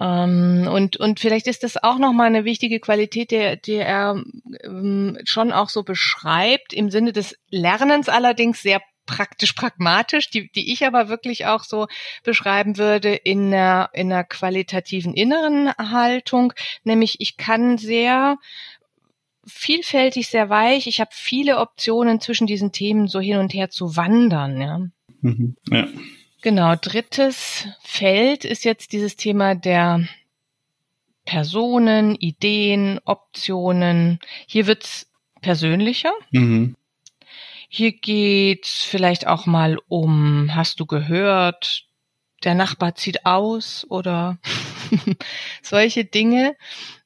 Ähm, 0.02 0.68
und, 0.71 0.97
und 0.97 1.21
vielleicht 1.21 1.47
ist 1.47 1.62
das 1.62 1.82
auch 1.82 1.99
nochmal 1.99 2.26
eine 2.26 2.44
wichtige 2.44 2.80
Qualität, 2.80 3.30
die, 3.30 3.61
die 3.64 3.76
er 3.76 4.21
ähm, 4.64 5.18
schon 5.25 5.52
auch 5.52 5.68
so 5.68 5.85
beschreibt, 5.85 6.73
im 6.73 6.90
Sinne 6.90 7.12
des 7.12 7.38
Lernens 7.50 8.09
allerdings 8.09 8.62
sehr 8.62 8.82
praktisch 9.06 9.52
pragmatisch, 9.52 10.30
die, 10.30 10.50
die 10.52 10.73
ich 10.73 10.87
aber 10.87 11.09
wirklich 11.09 11.47
auch 11.47 11.64
so 11.64 11.87
beschreiben 12.25 12.78
würde 12.78 13.14
in 13.14 13.52
einer, 13.52 13.90
in 13.92 14.12
einer 14.12 14.25
qualitativen 14.25 15.14
inneren 15.14 15.73
Haltung, 15.76 16.52
nämlich 16.85 17.16
ich 17.21 17.37
kann 17.37 17.78
sehr 17.78 18.38
vielfältig, 19.44 20.28
sehr 20.28 20.49
weich, 20.49 20.87
ich 20.87 21.00
habe 21.00 21.11
viele 21.12 21.59
Optionen 21.59 22.21
zwischen 22.21 22.47
diesen 22.47 22.73
Themen 22.73 23.09
so 23.09 23.21
hin 23.21 23.38
und 23.38 23.52
her 23.54 23.71
zu 23.71 23.97
wandern. 23.97 24.61
Ja. 24.61 24.78
Mhm, 25.21 25.56
ja. 25.68 25.88
Genau, 26.43 26.75
drittes 26.75 27.69
Feld 27.83 28.45
ist 28.45 28.65
jetzt 28.65 28.93
dieses 28.93 29.15
Thema 29.15 29.55
der 29.55 30.09
Personen, 31.25 32.17
Ideen, 32.17 33.01
Optionen. 33.05 34.19
Hier 34.49 34.67
wird's 34.67 35.09
persönlicher. 35.41 36.13
Mhm. 36.33 36.77
Hier 37.69 37.93
geht's 37.93 38.83
vielleicht 38.83 39.29
auch 39.29 39.47
mal 39.47 39.79
um, 39.87 40.55
hast 40.55 40.81
du 40.81 40.87
gehört, 40.87 41.85
der 42.43 42.57
Nachbar 42.57 42.97
zieht 42.97 43.25
aus 43.25 43.87
oder 43.89 44.39
solche 45.63 46.05
Dinge, 46.05 46.57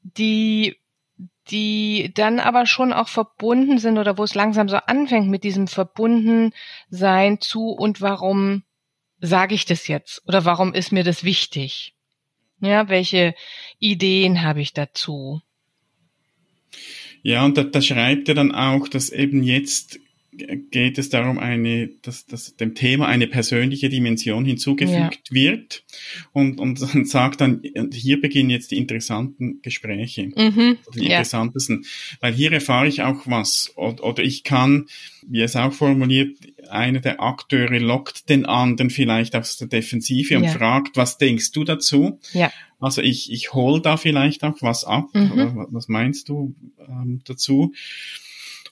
die 0.03 0.77
die 1.49 2.11
dann 2.13 2.41
aber 2.41 2.67
schon 2.67 2.93
auch 2.93 3.07
verbunden 3.07 3.79
sind 3.79 3.99
oder 3.99 4.19
wo 4.19 4.25
es 4.25 4.35
langsam 4.35 4.69
so 4.69 4.79
anfängt 4.79 5.29
mit 5.29 5.45
diesem 5.45 5.69
Verbundensein 5.69 7.41
zu 7.41 7.69
und 7.71 8.01
warum 8.01 8.65
sage 9.21 9.55
ich 9.55 9.65
das 9.65 9.89
jetzt 9.89 10.23
oder 10.27 10.45
warum 10.45 10.75
ist 10.75 10.93
mir 10.93 11.05
das 11.05 11.25
wichtig? 11.25 11.95
Ja, 12.61 12.89
welche 12.89 13.35
Ideen 13.79 14.43
habe 14.43 14.61
ich 14.61 14.73
dazu? 14.73 15.43
Ja, 17.23 17.45
und 17.45 17.59
da, 17.59 17.65
da 17.65 17.83
schreibt 17.83 18.29
er 18.29 18.35
dann 18.35 18.53
auch, 18.53 18.89
dass 18.89 19.11
eben 19.11 19.43
jetzt 19.43 19.99
geht 20.71 20.99
es 20.99 21.09
darum, 21.09 21.39
eine, 21.39 21.89
dass, 22.03 22.27
dass 22.27 22.57
dem 22.57 22.75
Thema 22.75 23.07
eine 23.07 23.27
persönliche 23.27 23.89
Dimension 23.89 24.45
hinzugefügt 24.45 25.29
ja. 25.31 25.35
wird 25.35 25.85
und, 26.33 26.61
und 26.61 26.79
sagt 27.09 27.41
dann, 27.41 27.63
hier 27.93 28.21
beginnen 28.21 28.51
jetzt 28.51 28.71
die 28.71 28.79
interessanten 28.79 29.61
Gespräche, 29.63 30.29
mhm. 30.35 30.79
die 30.95 31.07
interessantesten, 31.07 31.83
ja. 31.83 32.17
weil 32.21 32.35
hier 32.35 32.53
erfahre 32.53 32.89
ich 32.89 33.03
auch 33.03 33.27
was 33.27 33.73
oder, 33.77 34.05
oder 34.05 34.23
ich 34.23 34.45
kann, 34.45 34.87
wie 35.27 35.41
es 35.41 35.57
auch 35.57 35.73
formuliert, 35.73 36.39
einer 36.69 37.01
der 37.01 37.21
Akteure 37.21 37.81
lockt 37.81 38.29
den 38.29 38.47
anderen 38.47 38.91
vielleicht 38.91 39.35
aus 39.35 39.57
der 39.57 39.69
Defensive 39.69 40.37
und 40.37 40.45
ja. 40.45 40.51
fragt, 40.51 40.97
was 40.97 41.19
denkst 41.19 41.53
du 41.53 41.65
dazu? 41.65 42.21
Ja. 42.33 42.53
Also 42.79 43.03
ich, 43.03 43.33
ich 43.33 43.55
hole 43.55 43.81
da 43.81 43.97
vielleicht 43.97 44.45
auch 44.45 44.61
was 44.61 44.85
ab. 44.85 45.07
Mhm. 45.15 45.67
Was 45.71 45.89
meinst 45.89 46.29
du 46.29 46.55
ähm, 46.87 47.23
dazu? 47.25 47.73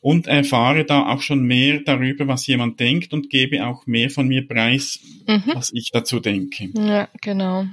Und 0.04 0.26
erfahre 0.26 0.84
da 0.84 1.06
auch 1.06 1.23
schon 1.23 1.44
mehr 1.44 1.80
darüber, 1.80 2.28
was 2.28 2.46
jemand 2.46 2.78
denkt 2.78 3.14
und 3.14 3.30
gebe 3.30 3.66
auch 3.66 3.87
mehr 3.87 4.11
von 4.11 4.28
mir 4.28 4.46
preis, 4.46 5.00
mhm. 5.26 5.44
was 5.46 5.73
ich 5.73 5.92
dazu 5.92 6.20
denke. 6.20 6.68
Ja, 6.75 7.08
genau. 7.23 7.64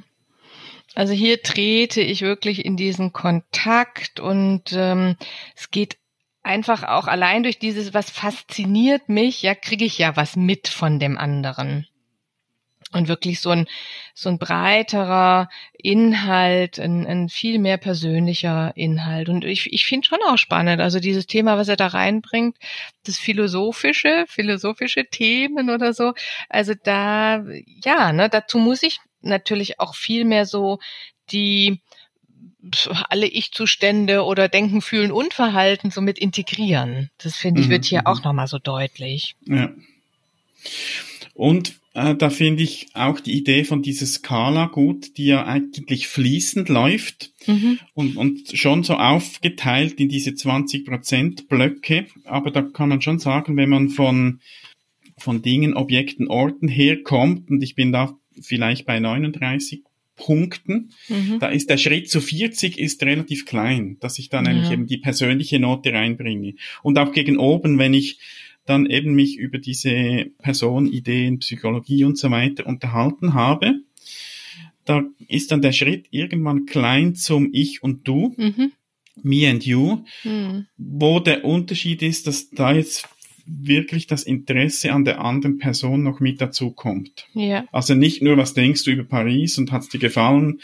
Also 0.96 1.12
hier 1.12 1.42
trete 1.42 2.00
ich 2.00 2.22
wirklich 2.22 2.64
in 2.64 2.78
diesen 2.78 3.12
Kontakt 3.12 4.22
und 4.22 4.72
ähm, 4.72 5.18
es 5.58 5.72
geht 5.72 5.98
einfach 6.42 6.84
auch 6.84 7.08
allein 7.08 7.44
durch 7.44 7.60
dieses, 7.60 7.94
was 7.94 8.10
fasziniert 8.10 9.10
mich, 9.10 9.42
ja, 9.42 9.54
kriege 9.54 9.84
ich 9.84 9.98
ja 9.98 10.16
was 10.16 10.38
mit 10.38 10.70
von 10.70 11.00
dem 11.00 11.18
anderen 11.18 11.86
und 12.92 13.08
wirklich 13.08 13.40
so 13.40 13.50
ein 13.52 13.68
so 14.14 14.30
ein 14.30 14.38
breiterer 14.38 15.50
Inhalt, 15.74 16.80
ein, 16.80 17.08
ein 17.08 17.30
viel 17.30 17.60
mehr 17.60 17.78
persönlicher 17.78 18.72
Inhalt. 18.76 19.30
Und 19.30 19.46
ich, 19.46 19.72
ich 19.72 19.86
finde 19.86 20.08
schon 20.08 20.20
auch 20.28 20.38
spannend, 20.38 20.82
also 20.82 21.00
dieses 21.00 21.28
Thema, 21.28 21.58
was 21.58 21.68
er 21.68 21.78
da 21.78 21.88
reinbringt, 21.88 22.58
das 23.06 23.18
philosophische, 23.18 24.26
philosophische 24.28 25.06
Themen 25.06 25.70
oder 25.70 25.94
so. 25.94 26.14
Also 26.50 26.74
da, 26.84 27.44
ja, 27.84 28.12
ne, 28.12 28.30
dazu 28.30 28.58
muss 28.58 28.84
ich 28.84 29.00
natürlich 29.22 29.80
auch 29.80 29.96
viel 29.96 30.26
mehr 30.26 30.46
so 30.46 30.80
die 31.32 31.80
alle 33.10 33.26
Ich-Zustände 33.26 34.24
oder 34.24 34.48
Denken, 34.48 34.82
Fühlen 34.82 35.12
und 35.12 35.34
Verhalten 35.34 35.90
so 35.90 36.00
mit 36.00 36.20
integrieren. 36.20 37.10
Das 37.18 37.36
finde 37.36 37.62
ich 37.62 37.70
wird 37.70 37.86
hier 37.86 38.02
mhm. 38.02 38.06
auch 38.06 38.24
nochmal 38.24 38.48
so 38.48 38.60
deutlich. 38.60 39.36
Ja. 39.46 39.72
Und 41.34 41.81
äh, 41.94 42.16
da 42.16 42.30
finde 42.30 42.64
ich 42.64 42.88
auch 42.94 43.20
die 43.20 43.34
Idee 43.34 43.64
von 43.66 43.82
dieser 43.82 44.06
Skala 44.06 44.68
gut, 44.68 45.18
die 45.18 45.26
ja 45.26 45.46
eigentlich 45.46 46.08
fließend 46.08 46.70
läuft 46.70 47.34
mhm. 47.48 47.80
und, 47.94 48.16
und 48.16 48.58
schon 48.58 48.84
so 48.84 48.96
aufgeteilt 48.96 50.00
in 50.00 50.08
diese 50.08 50.32
20% 50.32 51.48
Blöcke. 51.48 52.06
Aber 52.24 52.52
da 52.52 52.62
kann 52.62 52.90
man 52.90 53.02
schon 53.02 53.20
sagen, 53.20 53.58
wenn 53.58 53.70
man 53.70 53.90
von, 53.90 54.40
von 55.18 55.42
Dingen, 55.42 55.74
Objekten, 55.74 56.28
Orten 56.28 56.70
herkommt, 56.70 57.50
und 57.50 57.62
ich 57.62 57.76
bin 57.76 57.92
da 57.92 58.18
vielleicht 58.42 58.86
bei 58.86 59.00
39 59.00 59.84
Punkten, 60.16 60.92
mhm. 61.10 61.40
da 61.40 61.48
ist 61.48 61.70
der 61.70 61.78
Schritt 61.78 62.10
zu 62.10 62.22
40 62.22 62.78
ist 62.78 63.04
relativ 63.04 63.46
klein, 63.46 63.98
dass 64.00 64.20
ich 64.20 64.30
dann 64.30 64.46
ja. 64.46 64.54
nämlich 64.54 64.72
eben 64.72 64.88
die 64.88 64.98
persönliche 64.98 65.60
Note 65.60 65.92
reinbringe. 65.92 66.54
Und 66.84 66.98
auch 67.00 67.12
gegen 67.12 67.38
oben, 67.38 67.80
wenn 67.80 67.94
ich 67.94 68.20
dann 68.66 68.86
eben 68.86 69.14
mich 69.14 69.38
über 69.38 69.58
diese 69.58 70.28
Person, 70.40 70.86
Ideen, 70.86 71.40
Psychologie 71.40 72.04
und 72.04 72.18
so 72.18 72.30
weiter 72.32 72.66
unterhalten 72.68 73.34
habe, 73.34 73.82
da 74.86 75.04
ist 75.28 75.52
dann 75.52 75.62
der 75.62 75.72
Schritt 75.72 76.08
irgendwann 76.12 76.66
klein 76.66 77.16
zum 77.16 77.50
Ich 77.54 77.84
und 77.84 78.08
Du, 78.08 78.34
mhm. 78.38 78.72
Me 79.24 79.50
and 79.50 79.66
You, 79.66 80.04
mhm. 80.24 80.68
wo 80.78 81.20
der 81.20 81.46
Unterschied 81.46 82.02
ist, 82.02 82.28
dass 82.28 82.50
da 82.50 82.74
jetzt 82.74 83.08
wirklich 83.46 84.08
das 84.08 84.24
Interesse 84.24 84.94
an 84.94 85.06
der 85.06 85.22
anderen 85.22 85.58
Person 85.58 86.04
noch 86.04 86.20
mit 86.20 86.42
dazu 86.42 86.72
kommt. 86.72 87.28
Ja. 87.34 87.66
Also 87.72 87.96
nicht 87.96 88.22
nur, 88.22 88.38
was 88.38 88.54
denkst 88.54 88.84
du 88.84 88.92
über 88.92 89.04
Paris 89.04 89.58
und 89.58 89.72
hat 89.72 89.84
es 89.84 89.90
dir 89.90 90.00
gefallen, 90.00 90.62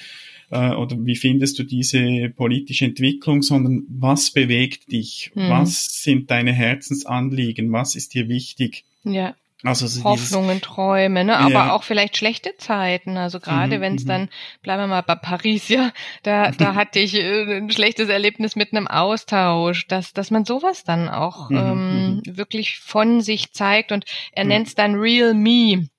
äh, 0.52 0.72
oder 0.72 0.98
wie 1.00 1.16
findest 1.16 1.60
du 1.60 1.64
diese 1.64 2.30
politische 2.36 2.86
Entwicklung, 2.86 3.42
sondern 3.42 3.86
was 3.90 4.32
bewegt 4.32 4.92
dich? 4.92 5.32
Mhm. 5.36 5.50
Was 5.50 6.02
sind 6.04 6.32
deine 6.32 6.54
Herzensanliegen? 6.54 7.72
Was 7.72 7.96
ist 7.96 8.14
dir 8.14 8.30
wichtig? 8.30 8.86
Ja. 9.04 9.36
Also 9.64 9.88
so 9.88 10.04
Hoffnungen, 10.04 10.62
Träume, 10.62 11.24
ne? 11.24 11.36
aber 11.36 11.52
ja. 11.52 11.74
auch 11.74 11.82
vielleicht 11.82 12.16
schlechte 12.16 12.56
Zeiten. 12.58 13.18
Also 13.18 13.40
gerade 13.40 13.78
mhm, 13.78 13.82
wenn 13.82 13.96
es 13.96 14.04
mhm. 14.04 14.08
dann, 14.08 14.30
bleiben 14.62 14.84
wir 14.84 14.88
mal 14.88 15.02
bei 15.02 15.16
Paris, 15.16 15.68
ja, 15.68 15.92
da, 16.22 16.52
da 16.52 16.76
hatte 16.76 17.00
ich 17.00 17.16
äh, 17.16 17.58
ein 17.58 17.72
schlechtes 17.72 18.08
Erlebnis 18.08 18.56
mit 18.56 18.72
einem 18.72 18.88
Austausch, 18.88 19.88
dass, 19.88 20.14
dass 20.14 20.30
man 20.30 20.46
sowas 20.46 20.84
dann 20.84 21.10
auch 21.10 21.50
mhm, 21.50 21.58
ähm, 21.58 22.22
mhm. 22.26 22.38
wirklich 22.38 22.78
von 22.78 23.22
sich 23.22 23.52
zeigt 23.52 23.92
und 23.92 24.06
er 24.32 24.46
nennt 24.46 24.68
es 24.68 24.76
dann 24.76 24.94
Real 24.94 25.34
Me. 25.34 25.90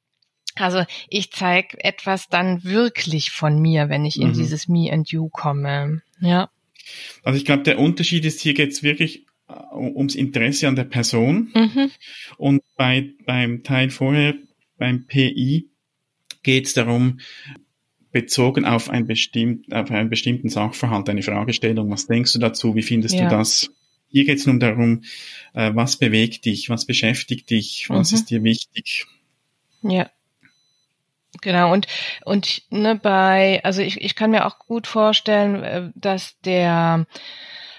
Also 0.59 0.85
ich 1.09 1.31
zeige 1.33 1.83
etwas 1.83 2.29
dann 2.29 2.65
wirklich 2.65 3.31
von 3.31 3.61
mir, 3.61 3.89
wenn 3.89 4.05
ich 4.05 4.21
in 4.21 4.29
mhm. 4.29 4.35
dieses 4.35 4.69
Me 4.69 4.93
and 4.93 5.11
You 5.11 5.29
komme. 5.29 6.03
Ja. 6.21 6.51
Also 7.23 7.39
ich 7.39 7.45
glaube, 7.45 7.63
der 7.63 7.79
Unterschied 7.79 8.25
ist, 8.25 8.41
hier 8.41 8.55
geht 8.55 8.73
es 8.73 8.83
wirklich 8.83 9.27
äh, 9.49 9.53
ums 9.75 10.15
Interesse 10.15 10.69
an 10.69 10.77
der 10.77 10.85
Person. 10.85 11.51
Mhm. 11.55 11.91
Und 12.37 12.63
bei, 12.77 13.11
beim 13.27 13.63
Teil 13.63 13.91
vorher, 13.91 14.35
beim 14.79 15.07
PI, 15.07 15.69
geht 16.43 16.67
es 16.67 16.75
darum, 16.75 17.21
bezogen 18.11 18.65
auf, 18.65 18.89
ein 18.89 19.07
bestimmt, 19.07 19.73
auf 19.73 19.91
einen 19.91 20.09
bestimmten 20.09 20.49
Sachverhalt, 20.49 21.09
eine 21.09 21.23
Fragestellung. 21.23 21.91
Was 21.91 22.07
denkst 22.07 22.33
du 22.33 22.39
dazu? 22.39 22.75
Wie 22.75 22.83
findest 22.83 23.15
ja. 23.15 23.29
du 23.29 23.37
das? 23.37 23.71
Hier 24.11 24.25
geht 24.25 24.39
es 24.39 24.47
nun 24.47 24.59
darum, 24.59 25.03
äh, 25.53 25.73
was 25.75 25.99
bewegt 25.99 26.47
dich, 26.47 26.71
was 26.71 26.87
beschäftigt 26.87 27.51
dich, 27.51 27.91
was 27.91 28.11
mhm. 28.11 28.17
ist 28.17 28.31
dir 28.31 28.43
wichtig. 28.43 29.07
Ja. 29.83 30.11
Genau, 31.43 31.73
und, 31.73 31.87
und 32.25 32.63
ne, 32.71 32.97
bei, 32.97 33.61
also 33.65 33.83
ich, 33.83 34.01
ich 34.01 34.15
kann 34.15 34.31
mir 34.31 34.47
auch 34.47 34.59
gut 34.59 34.87
vorstellen, 34.87 35.63
äh, 35.63 35.91
dass 35.95 36.39
der 36.41 37.07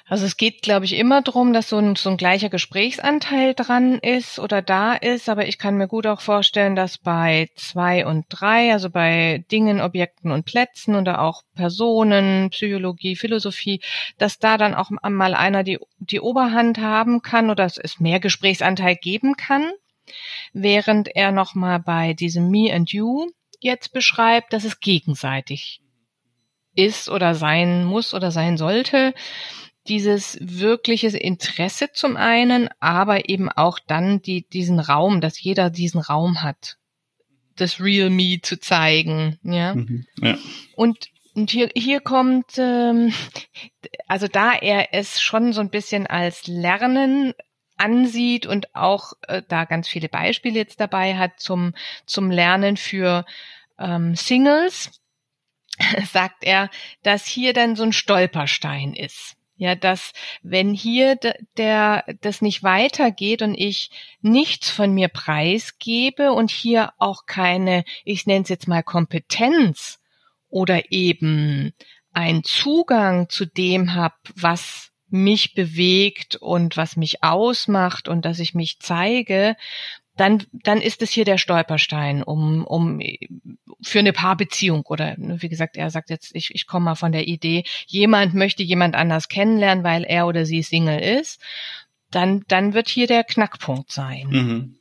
also 0.09 0.25
es 0.25 0.37
geht, 0.37 0.63
glaube 0.63 0.85
ich, 0.85 0.97
immer 0.97 1.21
drum, 1.21 1.53
dass 1.53 1.69
so 1.69 1.77
ein, 1.77 1.95
so 1.95 2.09
ein 2.09 2.17
gleicher 2.17 2.49
Gesprächsanteil 2.49 3.53
dran 3.53 3.99
ist 3.99 4.39
oder 4.39 4.63
da 4.63 4.93
ist, 4.93 5.29
aber 5.29 5.47
ich 5.47 5.59
kann 5.59 5.77
mir 5.77 5.87
gut 5.87 6.07
auch 6.07 6.21
vorstellen, 6.21 6.75
dass 6.75 6.97
bei 6.97 7.49
zwei 7.55 8.07
und 8.07 8.25
drei, 8.27 8.73
also 8.73 8.89
bei 8.89 9.45
Dingen, 9.51 9.79
Objekten 9.79 10.31
und 10.31 10.45
Plätzen 10.45 10.95
oder 10.95 11.21
auch 11.21 11.43
Personen, 11.53 12.49
Psychologie, 12.49 13.15
Philosophie, 13.15 13.81
dass 14.17 14.39
da 14.39 14.57
dann 14.57 14.73
auch 14.73 14.89
mal 14.89 15.35
einer 15.35 15.63
die, 15.63 15.77
die 15.99 16.21
Oberhand 16.21 16.79
haben 16.79 17.21
kann 17.21 17.51
oder 17.51 17.65
es 17.65 17.99
mehr 17.99 18.19
Gesprächsanteil 18.19 18.95
geben 18.95 19.35
kann, 19.35 19.69
während 20.53 21.15
er 21.15 21.31
nochmal 21.31 21.79
bei 21.79 22.13
diesem 22.13 22.49
Me 22.49 22.73
and 22.73 22.91
You 22.91 23.27
jetzt 23.59 23.93
beschreibt, 23.93 24.53
dass 24.53 24.63
es 24.63 24.79
gegenseitig 24.79 25.81
ist 26.75 27.09
oder 27.09 27.35
sein 27.35 27.85
muss 27.85 28.13
oder 28.13 28.31
sein 28.31 28.57
sollte 28.57 29.13
dieses 29.87 30.37
wirkliche 30.39 31.07
Interesse 31.07 31.89
zum 31.91 32.15
einen, 32.15 32.69
aber 32.79 33.27
eben 33.27 33.49
auch 33.49 33.79
dann 33.79 34.21
die, 34.21 34.47
diesen 34.47 34.79
Raum, 34.79 35.19
dass 35.19 35.41
jeder 35.41 35.69
diesen 35.69 35.99
Raum 35.99 36.43
hat, 36.43 36.77
das 37.55 37.81
Real 37.81 38.09
Me 38.09 38.39
zu 38.41 38.59
zeigen. 38.59 39.39
Ja. 39.43 39.75
Mhm, 39.75 40.05
ja. 40.21 40.37
Und 40.75 41.09
und 41.35 41.51
hier, 41.51 41.69
hier 41.73 42.01
kommt, 42.01 42.57
ähm, 42.57 43.13
also 44.07 44.27
da 44.27 44.53
er 44.53 44.93
es 44.93 45.21
schon 45.21 45.53
so 45.53 45.61
ein 45.61 45.69
bisschen 45.69 46.05
als 46.05 46.47
Lernen 46.47 47.33
ansieht 47.79 48.45
und 48.45 48.75
auch 48.75 49.13
äh, 49.27 49.41
da 49.48 49.65
ganz 49.65 49.88
viele 49.88 50.09
Beispiele 50.09 50.55
jetzt 50.55 50.79
dabei 50.79 51.17
hat 51.17 51.39
zum, 51.39 51.74
zum 52.05 52.31
Lernen 52.31 52.77
für 52.77 53.25
ähm, 53.77 54.15
Singles, 54.15 55.01
sagt 56.12 56.43
er, 56.43 56.69
dass 57.03 57.25
hier 57.25 57.53
dann 57.53 57.75
so 57.75 57.83
ein 57.83 57.93
Stolperstein 57.93 58.93
ist. 58.93 59.36
Ja, 59.55 59.75
dass 59.75 60.13
wenn 60.41 60.74
hier 60.74 61.17
der 61.57 62.05
das 62.21 62.41
nicht 62.41 62.63
weitergeht 62.63 63.41
und 63.41 63.55
ich 63.55 63.91
nichts 64.21 64.69
von 64.69 64.93
mir 64.93 65.09
preisgebe 65.09 66.31
und 66.31 66.50
hier 66.50 66.93
auch 66.98 67.25
keine, 67.25 67.83
ich 68.05 68.25
nenne 68.25 68.43
es 68.43 68.50
jetzt 68.50 68.69
mal 68.69 68.83
Kompetenz 68.83 70.00
oder 70.48 70.93
eben 70.93 71.74
ein 72.13 72.45
Zugang 72.45 73.27
zu 73.27 73.45
dem 73.45 73.95
habe, 73.95 74.15
was 74.33 74.88
mich 75.11 75.53
bewegt 75.53 76.35
und 76.35 76.77
was 76.77 76.95
mich 76.95 77.23
ausmacht 77.23 78.07
und 78.07 78.25
dass 78.25 78.39
ich 78.39 78.53
mich 78.53 78.79
zeige, 78.79 79.55
dann, 80.19 80.43
dann 80.51 80.81
ist 80.81 81.01
es 81.01 81.11
hier 81.11 81.23
der 81.23 81.37
Stolperstein, 81.37 82.23
um, 82.23 82.65
um 82.65 82.99
für 83.81 83.99
eine 83.99 84.11
Paarbeziehung 84.11 84.81
oder 84.85 85.15
wie 85.17 85.47
gesagt, 85.47 85.77
er 85.77 85.89
sagt 85.89 86.09
jetzt, 86.09 86.35
ich, 86.35 86.53
ich 86.53 86.67
komme 86.67 86.85
mal 86.85 86.95
von 86.95 87.13
der 87.13 87.27
Idee, 87.27 87.63
jemand 87.87 88.33
möchte 88.33 88.61
jemand 88.61 88.95
anders 88.95 89.29
kennenlernen, 89.29 89.83
weil 89.83 90.03
er 90.03 90.27
oder 90.27 90.45
sie 90.45 90.61
Single 90.61 91.00
ist, 91.00 91.39
dann, 92.11 92.43
dann 92.48 92.74
wird 92.74 92.89
hier 92.89 93.07
der 93.07 93.24
Knackpunkt 93.24 93.91
sein. 93.91 94.27
Mhm. 94.29 94.75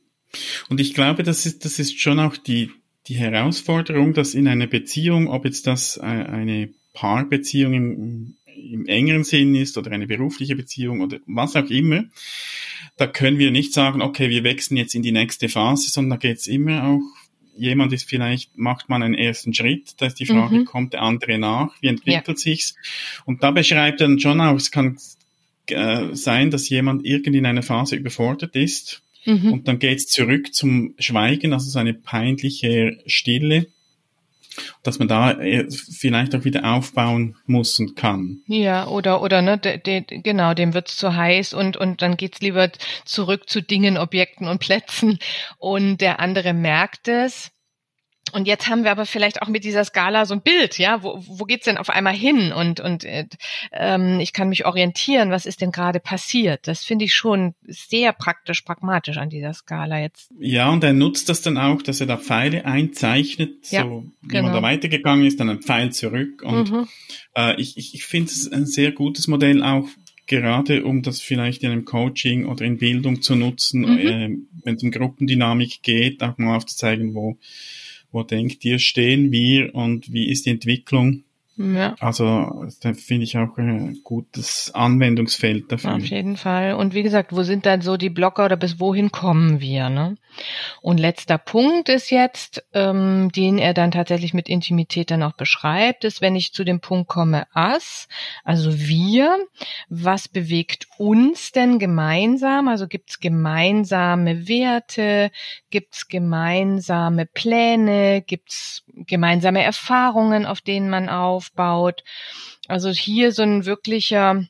Und 0.69 0.81
ich 0.81 0.93
glaube, 0.93 1.23
das 1.23 1.45
ist, 1.45 1.63
das 1.63 1.79
ist 1.79 1.99
schon 1.99 2.19
auch 2.19 2.35
die, 2.35 2.71
die 3.07 3.15
Herausforderung, 3.15 4.13
dass 4.13 4.33
in 4.33 4.47
einer 4.47 4.67
Beziehung, 4.67 5.27
ob 5.27 5.45
jetzt 5.45 5.67
das 5.67 5.97
äh, 5.97 6.01
eine 6.01 6.69
Paarbeziehung 6.93 7.73
im, 7.73 8.35
im 8.59 8.85
engeren 8.87 9.23
Sinn 9.23 9.55
ist 9.55 9.77
oder 9.77 9.91
eine 9.91 10.07
berufliche 10.07 10.55
Beziehung 10.55 11.01
oder 11.01 11.19
was 11.25 11.55
auch 11.55 11.69
immer, 11.69 12.05
da 12.97 13.07
können 13.07 13.39
wir 13.39 13.51
nicht 13.51 13.73
sagen, 13.73 14.01
okay, 14.01 14.29
wir 14.29 14.43
wechseln 14.43 14.77
jetzt 14.77 14.95
in 14.95 15.03
die 15.03 15.11
nächste 15.11 15.49
Phase, 15.49 15.89
sondern 15.89 16.19
da 16.19 16.27
geht 16.27 16.37
es 16.37 16.47
immer 16.47 16.85
auch, 16.85 17.01
jemand 17.55 17.93
ist 17.93 18.09
vielleicht, 18.09 18.57
macht 18.57 18.89
man 18.89 19.03
einen 19.03 19.13
ersten 19.13 19.53
Schritt, 19.53 19.93
da 19.97 20.07
ist 20.07 20.19
die 20.19 20.25
Frage, 20.25 20.59
mhm. 20.59 20.65
kommt 20.65 20.93
der 20.93 21.01
andere 21.01 21.37
nach, 21.37 21.73
wie 21.81 21.87
entwickelt 21.87 22.27
ja. 22.27 22.35
sich's? 22.37 22.75
Und 23.25 23.43
da 23.43 23.51
beschreibt 23.51 24.01
er 24.01 24.07
dann 24.07 24.19
schon 24.19 24.41
auch, 24.41 24.55
es 24.55 24.71
kann 24.71 24.97
äh, 25.67 26.13
sein, 26.13 26.51
dass 26.51 26.69
jemand 26.69 27.05
irgendwie 27.05 27.39
in 27.39 27.45
einer 27.45 27.63
Phase 27.63 27.95
überfordert 27.95 28.55
ist, 28.55 29.01
mhm. 29.25 29.53
und 29.53 29.67
dann 29.67 29.79
geht's 29.79 30.07
zurück 30.07 30.53
zum 30.53 30.95
Schweigen, 30.99 31.53
also 31.53 31.69
so 31.69 31.79
eine 31.79 31.93
peinliche 31.93 33.01
Stille 33.05 33.67
dass 34.83 34.99
man 34.99 35.07
da 35.07 35.31
äh, 35.31 35.69
vielleicht 35.69 36.35
auch 36.35 36.43
wieder 36.43 36.63
aufbauen 36.73 37.35
muss 37.45 37.79
und 37.79 37.95
kann. 37.95 38.41
Ja, 38.47 38.87
oder 38.87 39.21
oder 39.21 39.41
ne, 39.41 39.57
de, 39.57 39.77
de, 39.77 40.21
genau, 40.21 40.53
dem 40.53 40.73
wird's 40.73 40.95
zu 40.97 41.15
heiß 41.15 41.53
und 41.53 41.77
und 41.77 42.01
dann 42.01 42.17
geht's 42.17 42.41
lieber 42.41 42.69
zurück 43.05 43.49
zu 43.49 43.61
Dingen, 43.61 43.97
Objekten 43.97 44.47
und 44.47 44.59
Plätzen 44.59 45.19
und 45.57 46.01
der 46.01 46.19
andere 46.19 46.53
merkt 46.53 47.07
es 47.07 47.51
und 48.31 48.47
jetzt 48.47 48.67
haben 48.67 48.83
wir 48.83 48.91
aber 48.91 49.05
vielleicht 49.05 49.41
auch 49.41 49.47
mit 49.47 49.63
dieser 49.63 49.83
Skala 49.83 50.25
so 50.25 50.33
ein 50.33 50.41
Bild, 50.41 50.77
ja, 50.77 51.03
wo, 51.03 51.23
wo 51.25 51.45
geht's 51.45 51.65
denn 51.65 51.77
auf 51.77 51.89
einmal 51.89 52.13
hin? 52.13 52.51
Und, 52.51 52.79
und 52.79 53.03
äh, 53.03 53.25
ähm, 53.71 54.19
ich 54.19 54.33
kann 54.33 54.49
mich 54.49 54.65
orientieren, 54.65 55.31
was 55.31 55.45
ist 55.45 55.61
denn 55.61 55.71
gerade 55.71 55.99
passiert? 55.99 56.67
Das 56.67 56.83
finde 56.83 57.05
ich 57.05 57.13
schon 57.13 57.55
sehr 57.67 58.13
praktisch, 58.13 58.61
pragmatisch 58.61 59.17
an 59.17 59.29
dieser 59.29 59.53
Skala 59.53 59.99
jetzt. 60.01 60.31
Ja, 60.39 60.69
und 60.69 60.83
er 60.83 60.93
nutzt 60.93 61.29
das 61.29 61.41
dann 61.41 61.57
auch, 61.57 61.81
dass 61.81 62.01
er 62.01 62.07
da 62.07 62.17
Pfeile 62.17 62.65
einzeichnet, 62.65 63.71
ja, 63.71 63.83
so 63.83 64.05
wie 64.21 64.27
genau. 64.27 64.43
man 64.43 64.53
da 64.53 64.61
weitergegangen 64.61 65.25
ist, 65.25 65.39
dann 65.39 65.49
ein 65.49 65.61
Pfeil 65.61 65.91
zurück. 65.91 66.41
Und 66.43 66.71
mhm. 66.71 66.87
äh, 67.35 67.59
ich, 67.59 67.77
ich, 67.77 67.93
ich 67.93 68.05
finde 68.05 68.31
es 68.31 68.51
ein 68.51 68.65
sehr 68.65 68.91
gutes 68.91 69.27
Modell 69.27 69.63
auch 69.63 69.87
gerade 70.29 70.85
um 70.85 71.01
das 71.01 71.19
vielleicht 71.19 71.63
in 71.63 71.71
einem 71.71 71.85
Coaching 71.85 72.45
oder 72.45 72.63
in 72.63 72.77
Bildung 72.77 73.21
zu 73.21 73.35
nutzen, 73.35 73.81
mhm. 73.81 73.97
äh, 73.97 74.37
wenn 74.63 74.75
es 74.75 74.83
um 74.83 74.91
Gruppendynamik 74.91 75.81
geht, 75.81 76.23
auch 76.23 76.37
mal 76.37 76.55
aufzuzeigen, 76.55 77.15
wo 77.15 77.37
wo 78.11 78.23
denkt 78.23 78.65
ihr, 78.65 78.79
stehen 78.79 79.31
wir 79.31 79.73
und 79.75 80.11
wie 80.11 80.29
ist 80.29 80.45
die 80.45 80.51
Entwicklung? 80.51 81.23
Ja. 81.59 81.95
Also 81.99 82.67
da 82.81 82.93
finde 82.93 83.25
ich 83.25 83.37
auch 83.37 83.57
ein 83.57 83.99
gutes 84.05 84.71
Anwendungsfeld 84.73 85.69
dafür. 85.69 85.95
Auf 85.95 86.05
jeden 86.05 86.37
Fall. 86.37 86.73
Und 86.75 86.93
wie 86.93 87.03
gesagt, 87.03 87.33
wo 87.33 87.43
sind 87.43 87.65
dann 87.65 87.81
so 87.81 87.97
die 87.97 88.09
Blocker 88.09 88.45
oder 88.45 88.55
bis 88.55 88.79
wohin 88.79 89.11
kommen 89.11 89.59
wir? 89.59 89.89
Ne? 89.89 90.15
Und 90.81 90.99
letzter 90.99 91.37
Punkt 91.37 91.89
ist 91.89 92.09
jetzt, 92.09 92.63
ähm, 92.73 93.31
den 93.31 93.57
er 93.57 93.73
dann 93.73 93.91
tatsächlich 93.91 94.33
mit 94.33 94.49
Intimität 94.49 95.11
dann 95.11 95.23
auch 95.23 95.33
beschreibt, 95.33 96.03
ist, 96.03 96.21
wenn 96.21 96.35
ich 96.35 96.53
zu 96.53 96.63
dem 96.63 96.79
Punkt 96.79 97.09
komme, 97.09 97.47
as, 97.53 98.07
also 98.43 98.77
wir, 98.79 99.37
was 99.89 100.27
bewegt 100.27 100.87
uns 100.97 101.51
denn 101.51 101.79
gemeinsam? 101.79 102.67
Also 102.67 102.87
gibt 102.87 103.09
es 103.11 103.19
gemeinsame 103.19 104.47
Werte, 104.47 105.31
gibt 105.69 105.95
es 105.95 106.07
gemeinsame 106.07 107.25
Pläne, 107.25 108.21
gibt 108.21 108.49
es 108.51 108.83
gemeinsame 108.87 109.63
Erfahrungen, 109.63 110.45
auf 110.45 110.61
denen 110.61 110.89
man 110.89 111.09
aufbaut. 111.09 112.03
Also 112.67 112.89
hier 112.89 113.31
so 113.31 113.43
ein 113.43 113.65
wirklicher 113.65 114.43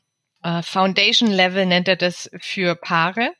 Foundation 0.62 1.30
Level 1.30 1.66
nennt 1.66 1.86
er 1.86 1.96
das 1.96 2.30
für 2.40 2.74
Paare, 2.74 3.32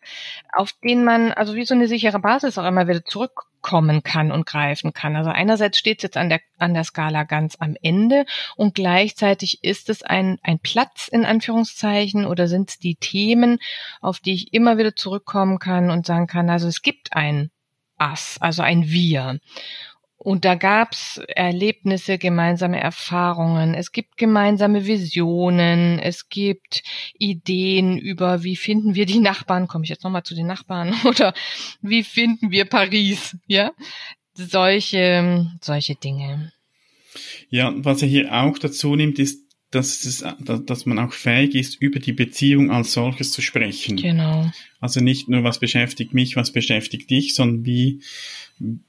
auf 0.52 0.72
denen 0.84 1.04
man 1.04 1.32
also 1.32 1.54
wie 1.54 1.64
so 1.64 1.74
eine 1.74 1.88
sichere 1.88 2.18
Basis 2.18 2.58
auch 2.58 2.66
immer 2.66 2.88
wieder 2.88 3.04
zurückkommen 3.04 4.02
kann 4.02 4.30
und 4.30 4.44
greifen 4.44 4.92
kann. 4.92 5.16
Also 5.16 5.30
einerseits 5.30 5.78
steht 5.78 5.98
es 5.98 6.02
jetzt 6.02 6.16
an 6.18 6.28
der, 6.28 6.40
an 6.58 6.74
der 6.74 6.84
Skala 6.84 7.24
ganz 7.24 7.56
am 7.58 7.74
Ende 7.80 8.26
und 8.56 8.74
gleichzeitig 8.74 9.64
ist 9.64 9.88
es 9.88 10.02
ein, 10.02 10.38
ein 10.42 10.58
Platz 10.58 11.08
in 11.08 11.24
Anführungszeichen 11.24 12.26
oder 12.26 12.48
sind 12.48 12.70
es 12.70 12.78
die 12.78 12.96
Themen, 12.96 13.58
auf 14.02 14.20
die 14.20 14.34
ich 14.34 14.52
immer 14.52 14.76
wieder 14.76 14.94
zurückkommen 14.94 15.58
kann 15.58 15.90
und 15.90 16.04
sagen 16.04 16.26
kann, 16.26 16.50
also 16.50 16.68
es 16.68 16.82
gibt 16.82 17.14
ein 17.14 17.50
Us, 18.00 18.36
also 18.40 18.62
ein 18.62 18.88
Wir. 18.88 19.40
Und 20.22 20.44
da 20.44 20.54
gab's 20.54 21.18
Erlebnisse, 21.28 22.18
gemeinsame 22.18 22.78
Erfahrungen, 22.78 23.72
es 23.72 23.90
gibt 23.90 24.18
gemeinsame 24.18 24.84
Visionen, 24.84 25.98
es 25.98 26.28
gibt 26.28 26.82
Ideen 27.18 27.96
über, 27.96 28.42
wie 28.42 28.56
finden 28.56 28.94
wir 28.94 29.06
die 29.06 29.18
Nachbarn, 29.18 29.66
komme 29.66 29.84
ich 29.84 29.88
jetzt 29.88 30.04
nochmal 30.04 30.22
zu 30.22 30.34
den 30.34 30.46
Nachbarn, 30.46 30.94
oder 31.04 31.32
wie 31.80 32.02
finden 32.02 32.50
wir 32.50 32.66
Paris, 32.66 33.34
ja? 33.46 33.72
Solche, 34.34 35.50
solche 35.62 35.94
Dinge. 35.94 36.52
Ja, 37.48 37.72
was 37.76 38.02
er 38.02 38.08
hier 38.08 38.30
auch 38.30 38.58
dazu 38.58 38.94
nimmt, 38.96 39.18
ist, 39.18 39.40
dass, 39.70 40.04
es, 40.04 40.22
dass 40.38 40.84
man 40.84 40.98
auch 40.98 41.14
fähig 41.14 41.54
ist, 41.54 41.80
über 41.80 41.98
die 41.98 42.12
Beziehung 42.12 42.70
als 42.70 42.92
solches 42.92 43.32
zu 43.32 43.40
sprechen. 43.40 43.96
Genau. 43.96 44.50
Also 44.80 45.00
nicht 45.00 45.30
nur, 45.30 45.44
was 45.44 45.60
beschäftigt 45.60 46.12
mich, 46.12 46.36
was 46.36 46.52
beschäftigt 46.52 47.08
dich, 47.08 47.34
sondern 47.34 47.64
wie, 47.64 48.02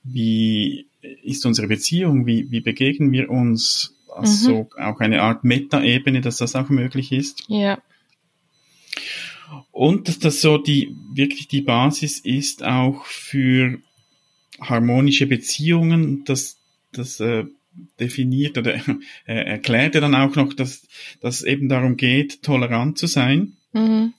wie 0.04 0.91
ist 1.24 1.46
unsere 1.46 1.68
Beziehung, 1.68 2.26
wie, 2.26 2.52
wie 2.52 2.62
begegnen 2.62 3.12
wir 3.12 3.30
uns, 3.30 3.96
also 4.14 4.70
mhm. 4.76 4.84
auch 4.84 5.00
eine 5.00 5.22
Art 5.22 5.44
Metaebene, 5.44 6.22
dass 6.22 6.38
das 6.38 6.56
auch 6.56 6.70
möglich 6.70 7.12
ist. 7.12 7.44
Ja. 7.48 7.82
Und 9.72 10.08
dass 10.08 10.20
das 10.20 10.42
so 10.42 10.58
die, 10.58 10.96
wirklich 11.14 11.48
die 11.48 11.62
Basis 11.62 12.20
ist 12.20 12.64
auch 12.64 13.06
für 13.06 13.80
harmonische 14.60 15.28
Beziehungen, 15.28 16.24
dass 16.26 16.58
das 16.92 17.20
äh, 17.20 17.46
definiert 18.00 18.58
oder 18.58 18.76
äh, 18.76 18.82
erklärt 19.26 19.96
er 19.96 20.02
dann 20.02 20.16
auch 20.16 20.36
noch, 20.36 20.54
dass, 20.54 20.88
dass 21.22 21.38
es 21.38 21.44
eben 21.44 21.70
darum 21.70 21.98
geht, 21.98 22.44
tolerant 22.44 22.98
zu 22.98 23.08
sein 23.08 23.54
mhm. 23.74 24.14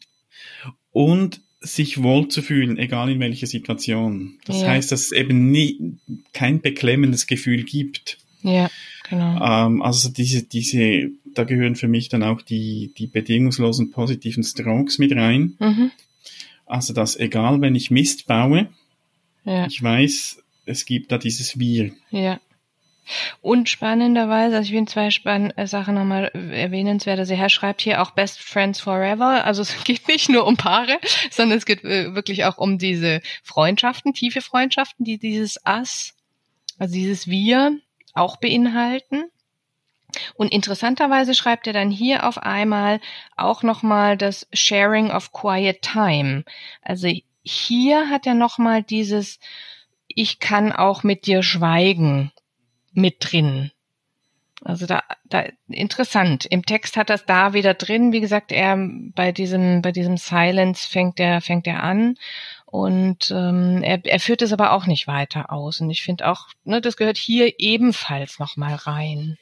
und 0.90 1.40
sich 1.62 2.02
wohlzufühlen, 2.02 2.76
egal 2.78 3.10
in 3.10 3.20
welcher 3.20 3.46
Situation. 3.46 4.38
Das 4.44 4.60
ja. 4.60 4.68
heißt, 4.68 4.92
dass 4.92 5.02
es 5.02 5.12
eben 5.12 5.50
nie, 5.50 5.96
kein 6.32 6.60
beklemmendes 6.60 7.26
Gefühl 7.26 7.62
gibt. 7.64 8.18
Ja, 8.42 8.70
genau. 9.08 9.66
Ähm, 9.66 9.82
also 9.82 10.08
diese, 10.08 10.42
diese, 10.42 11.10
da 11.34 11.44
gehören 11.44 11.76
für 11.76 11.88
mich 11.88 12.08
dann 12.08 12.22
auch 12.22 12.42
die, 12.42 12.92
die 12.98 13.06
bedingungslosen 13.06 13.90
positiven 13.90 14.42
Strokes 14.42 14.98
mit 14.98 15.12
rein. 15.12 15.56
Mhm. 15.58 15.90
Also 16.66 16.92
dass 16.92 17.16
egal, 17.16 17.60
wenn 17.60 17.74
ich 17.74 17.90
Mist 17.90 18.26
baue, 18.26 18.68
ja. 19.44 19.66
ich 19.66 19.82
weiß, 19.82 20.42
es 20.66 20.84
gibt 20.84 21.12
da 21.12 21.18
dieses 21.18 21.58
Wir. 21.58 21.92
Ja. 22.10 22.40
Und 23.40 23.68
spannenderweise, 23.68 24.56
also 24.56 24.68
ich 24.68 24.74
will 24.74 24.86
zwei 24.86 25.10
Spann 25.10 25.50
äh, 25.52 25.66
Sachen 25.66 25.94
nochmal 25.94 26.26
erwähnenswert. 26.34 27.18
Also 27.18 27.34
Herr 27.34 27.48
schreibt 27.48 27.82
hier 27.82 28.00
auch 28.00 28.12
Best 28.12 28.40
Friends 28.40 28.80
Forever. 28.80 29.44
Also 29.44 29.62
es 29.62 29.84
geht 29.84 30.06
nicht 30.08 30.28
nur 30.28 30.46
um 30.46 30.56
Paare, 30.56 30.98
sondern 31.30 31.58
es 31.58 31.66
geht 31.66 31.84
äh, 31.84 32.14
wirklich 32.14 32.44
auch 32.44 32.58
um 32.58 32.78
diese 32.78 33.20
Freundschaften, 33.42 34.14
tiefe 34.14 34.40
Freundschaften, 34.40 35.04
die 35.04 35.18
dieses 35.18 35.58
Us, 35.66 36.14
also 36.78 36.94
dieses 36.94 37.26
Wir 37.26 37.78
auch 38.14 38.36
beinhalten. 38.36 39.24
Und 40.34 40.52
interessanterweise 40.52 41.34
schreibt 41.34 41.66
er 41.66 41.72
dann 41.72 41.90
hier 41.90 42.28
auf 42.28 42.38
einmal 42.38 43.00
auch 43.36 43.62
nochmal 43.62 44.16
das 44.18 44.46
Sharing 44.52 45.10
of 45.10 45.32
Quiet 45.32 45.80
Time. 45.80 46.44
Also 46.82 47.08
hier 47.42 48.10
hat 48.10 48.26
er 48.26 48.34
nochmal 48.34 48.82
dieses, 48.82 49.40
ich 50.06 50.38
kann 50.38 50.70
auch 50.70 51.02
mit 51.02 51.26
dir 51.26 51.42
schweigen 51.42 52.30
mit 52.92 53.16
drin. 53.20 53.70
Also 54.64 54.86
da, 54.86 55.02
da 55.24 55.44
interessant. 55.68 56.46
Im 56.46 56.64
Text 56.64 56.96
hat 56.96 57.10
das 57.10 57.26
da 57.26 57.52
wieder 57.52 57.74
drin. 57.74 58.12
Wie 58.12 58.20
gesagt, 58.20 58.52
er 58.52 58.76
bei 59.14 59.32
diesem 59.32 59.82
bei 59.82 59.90
diesem 59.90 60.16
Silence 60.16 60.88
fängt 60.88 61.18
er 61.18 61.40
fängt 61.40 61.66
er 61.66 61.82
an 61.82 62.16
und 62.66 63.30
ähm, 63.30 63.82
er, 63.82 64.04
er 64.04 64.20
führt 64.20 64.40
es 64.40 64.52
aber 64.52 64.72
auch 64.72 64.86
nicht 64.86 65.06
weiter 65.06 65.52
aus. 65.52 65.80
Und 65.80 65.90
ich 65.90 66.02
finde 66.02 66.28
auch, 66.28 66.48
ne, 66.64 66.80
das 66.80 66.96
gehört 66.96 67.18
hier 67.18 67.54
ebenfalls 67.58 68.38
noch 68.38 68.56
mal 68.56 68.74
rein. 68.74 69.36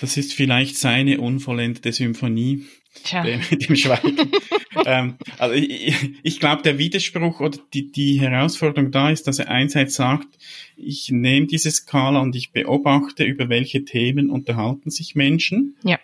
Das 0.00 0.16
ist 0.16 0.34
vielleicht 0.34 0.76
seine 0.76 1.20
unvollendete 1.20 1.92
Symphonie. 1.92 2.66
Tja. 3.04 3.24
Mit 3.50 3.68
dem 3.68 3.76
Schweigen. 3.76 4.30
ähm, 4.86 5.16
also 5.38 5.54
ich, 5.54 5.94
ich 6.22 6.40
glaube, 6.40 6.62
der 6.62 6.78
Widerspruch 6.78 7.40
oder 7.40 7.58
die, 7.72 7.90
die 7.90 8.20
Herausforderung 8.20 8.90
da 8.90 9.10
ist, 9.10 9.26
dass 9.26 9.38
er 9.38 9.48
einerseits 9.48 9.94
sagt, 9.94 10.28
ich 10.76 11.10
nehme 11.10 11.46
diese 11.46 11.70
Skala 11.70 12.20
und 12.20 12.36
ich 12.36 12.52
beobachte, 12.52 13.24
über 13.24 13.48
welche 13.48 13.84
Themen 13.84 14.30
unterhalten 14.30 14.90
sich 14.90 15.14
Menschen. 15.14 15.76
Ja. 15.82 15.98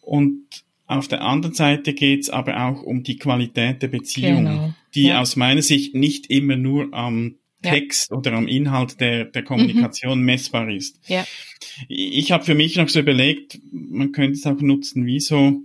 Und 0.00 0.42
auf 0.86 1.08
der 1.08 1.22
anderen 1.22 1.54
Seite 1.54 1.94
geht 1.94 2.22
es 2.22 2.30
aber 2.30 2.66
auch 2.66 2.82
um 2.82 3.02
die 3.02 3.16
Qualität 3.16 3.82
der 3.82 3.88
Beziehung, 3.88 4.44
genau. 4.44 4.74
die 4.94 5.04
ja. 5.04 5.20
aus 5.20 5.36
meiner 5.36 5.62
Sicht 5.62 5.94
nicht 5.94 6.28
immer 6.28 6.56
nur 6.56 6.92
am 6.92 7.36
Text 7.62 8.10
ja. 8.10 8.16
oder 8.16 8.32
am 8.32 8.48
Inhalt 8.48 9.00
der, 9.00 9.24
der 9.24 9.42
Kommunikation 9.42 10.20
mhm. 10.20 10.24
messbar 10.24 10.70
ist. 10.70 11.00
Ja. 11.06 11.26
Ich 11.88 12.32
habe 12.32 12.44
für 12.44 12.54
mich 12.54 12.76
noch 12.76 12.88
so 12.88 13.00
überlegt, 13.00 13.58
man 13.70 14.12
könnte 14.12 14.38
es 14.38 14.46
auch 14.46 14.60
nutzen 14.60 15.06
wie 15.06 15.20
so 15.20 15.62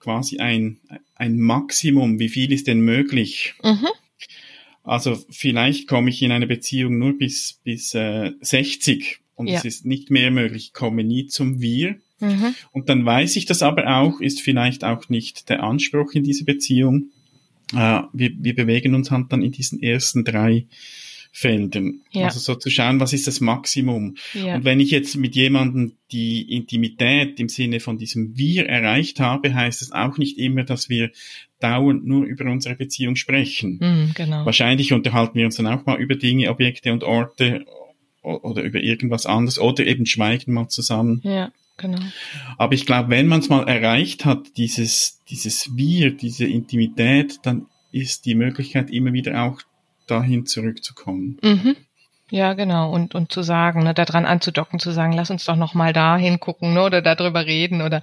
quasi 0.00 0.38
ein, 0.38 0.78
ein 1.14 1.38
Maximum, 1.38 2.18
wie 2.18 2.28
viel 2.28 2.52
ist 2.52 2.66
denn 2.66 2.80
möglich? 2.80 3.54
Mhm. 3.62 3.88
Also 4.82 5.18
vielleicht 5.30 5.86
komme 5.86 6.10
ich 6.10 6.22
in 6.22 6.32
eine 6.32 6.46
Beziehung 6.46 6.98
nur 6.98 7.16
bis, 7.16 7.60
bis 7.64 7.94
äh, 7.94 8.32
60 8.40 9.20
und 9.34 9.46
ja. 9.46 9.58
es 9.58 9.64
ist 9.64 9.86
nicht 9.86 10.10
mehr 10.10 10.30
möglich, 10.30 10.66
ich 10.66 10.72
komme 10.72 11.04
nie 11.04 11.26
zum 11.26 11.60
Wir. 11.60 11.96
Mhm. 12.18 12.54
Und 12.72 12.88
dann 12.88 13.04
weiß 13.04 13.36
ich 13.36 13.46
das 13.46 13.62
aber 13.62 13.98
auch, 13.98 14.20
ist 14.20 14.40
vielleicht 14.40 14.84
auch 14.84 15.08
nicht 15.08 15.48
der 15.48 15.62
Anspruch 15.62 16.12
in 16.12 16.24
dieser 16.24 16.44
Beziehung. 16.44 17.10
Äh, 17.72 18.02
wir, 18.12 18.32
wir 18.36 18.54
bewegen 18.54 18.94
uns 18.94 19.10
halt 19.10 19.26
dann 19.30 19.42
in 19.42 19.52
diesen 19.52 19.82
ersten 19.82 20.24
drei 20.24 20.66
Feldern. 21.32 22.00
Ja. 22.10 22.26
Also 22.26 22.40
so 22.40 22.54
zu 22.56 22.70
schauen, 22.70 23.00
was 23.00 23.12
ist 23.12 23.26
das 23.26 23.40
Maximum. 23.40 24.16
Ja. 24.34 24.56
Und 24.56 24.64
wenn 24.64 24.80
ich 24.80 24.90
jetzt 24.90 25.16
mit 25.16 25.36
jemandem 25.36 25.92
die 26.10 26.54
Intimität 26.54 27.38
im 27.38 27.48
Sinne 27.48 27.80
von 27.80 27.98
diesem 27.98 28.36
Wir 28.36 28.66
erreicht 28.66 29.20
habe, 29.20 29.54
heißt 29.54 29.80
es 29.82 29.92
auch 29.92 30.18
nicht 30.18 30.38
immer, 30.38 30.64
dass 30.64 30.88
wir 30.88 31.10
dauernd 31.60 32.06
nur 32.06 32.24
über 32.24 32.50
unsere 32.50 32.74
Beziehung 32.74 33.16
sprechen. 33.16 33.78
Mhm, 33.80 34.10
genau. 34.14 34.44
Wahrscheinlich 34.44 34.92
unterhalten 34.92 35.38
wir 35.38 35.46
uns 35.46 35.56
dann 35.56 35.66
auch 35.66 35.86
mal 35.86 36.00
über 36.00 36.16
Dinge, 36.16 36.50
Objekte 36.50 36.92
und 36.92 37.04
Orte 37.04 37.64
oder 38.22 38.62
über 38.62 38.80
irgendwas 38.80 39.24
anderes 39.24 39.58
oder 39.58 39.86
eben 39.86 40.06
schweigen 40.06 40.52
mal 40.52 40.68
zusammen. 40.68 41.20
Ja. 41.22 41.52
Genau. 41.76 42.00
Aber 42.58 42.74
ich 42.74 42.84
glaube, 42.84 43.08
wenn 43.08 43.26
man 43.26 43.40
es 43.40 43.48
mal 43.48 43.66
erreicht 43.66 44.26
hat, 44.26 44.58
dieses, 44.58 45.22
dieses 45.30 45.76
Wir, 45.76 46.10
diese 46.10 46.44
Intimität, 46.44 47.38
dann 47.42 47.68
ist 47.90 48.26
die 48.26 48.34
Möglichkeit 48.34 48.90
immer 48.90 49.14
wieder 49.14 49.44
auch 49.44 49.62
dahin 50.10 50.46
zurückzukommen. 50.46 51.38
Mhm. 51.42 51.76
Ja, 52.32 52.52
genau. 52.52 52.92
Und, 52.92 53.16
und 53.16 53.32
zu 53.32 53.42
sagen, 53.42 53.82
ne, 53.82 53.92
daran 53.92 54.24
anzudocken, 54.24 54.78
zu 54.78 54.92
sagen, 54.92 55.12
lass 55.12 55.30
uns 55.30 55.44
doch 55.44 55.56
noch 55.56 55.74
mal 55.74 55.92
da 55.92 56.16
hingucken, 56.16 56.74
ne, 56.74 56.84
oder 56.84 57.02
darüber 57.02 57.44
reden, 57.44 57.82
oder 57.82 58.02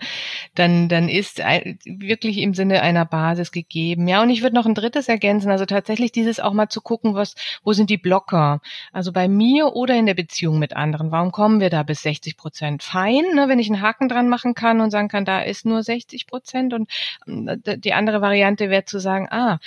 dann, 0.54 0.90
dann 0.90 1.08
ist 1.08 1.40
wirklich 1.40 2.40
im 2.40 2.54
Sinne 2.54 2.82
einer 2.82 3.06
Basis 3.06 3.54
gegeben. 3.54 4.06
Ja, 4.10 4.22
und 4.22 4.30
ich 4.30 4.42
würde 4.42 4.56
noch 4.56 4.66
ein 4.66 4.76
drittes 4.76 5.08
ergänzen, 5.08 5.50
also 5.50 5.66
tatsächlich 5.66 6.12
dieses 6.12 6.42
auch 6.42 6.52
mal 6.52 6.68
zu 6.68 6.82
gucken, 6.82 7.16
was, 7.16 7.36
wo 7.64 7.72
sind 7.72 7.90
die 7.90 7.98
Blocker? 7.98 8.60
Also 8.92 9.14
bei 9.14 9.30
mir 9.30 9.76
oder 9.76 9.96
in 9.96 10.06
der 10.06 10.14
Beziehung 10.14 10.60
mit 10.60 10.76
anderen. 10.76 11.10
Warum 11.12 11.32
kommen 11.32 11.62
wir 11.62 11.70
da 11.70 11.84
bis 11.84 12.02
60 12.02 12.36
Prozent? 12.36 12.84
Fein, 12.84 13.24
ne, 13.34 13.48
wenn 13.48 13.60
ich 13.60 13.72
einen 13.72 13.82
Haken 13.82 14.10
dran 14.10 14.28
machen 14.28 14.56
kann 14.56 14.82
und 14.82 14.92
sagen 14.92 15.08
kann, 15.08 15.24
da 15.24 15.40
ist 15.40 15.66
nur 15.66 15.84
60 15.84 16.28
Prozent 16.28 16.74
und 16.74 16.90
äh, 17.26 17.78
die 17.78 17.94
andere 17.94 18.20
Variante 18.20 18.70
wäre 18.70 18.84
zu 18.84 19.00
sagen, 19.00 19.30
ah, 19.32 19.60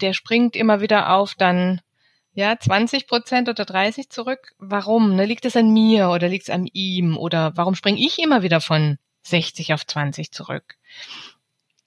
der 0.00 0.12
springt 0.12 0.56
immer 0.56 0.80
wieder 0.80 1.12
auf 1.14 1.34
dann 1.34 1.80
ja 2.32 2.58
20 2.58 3.06
Prozent 3.06 3.48
oder 3.48 3.64
30 3.64 4.10
zurück. 4.10 4.54
Warum? 4.58 5.16
Ne? 5.16 5.26
Liegt 5.26 5.44
es 5.44 5.56
an 5.56 5.72
mir 5.72 6.10
oder 6.10 6.28
liegt 6.28 6.44
es 6.44 6.50
an 6.50 6.66
ihm 6.72 7.16
oder 7.16 7.52
warum 7.56 7.74
springe 7.74 8.00
ich 8.00 8.18
immer 8.18 8.42
wieder 8.42 8.60
von 8.60 8.98
60 9.22 9.74
auf 9.74 9.86
20 9.86 10.32
zurück? 10.32 10.76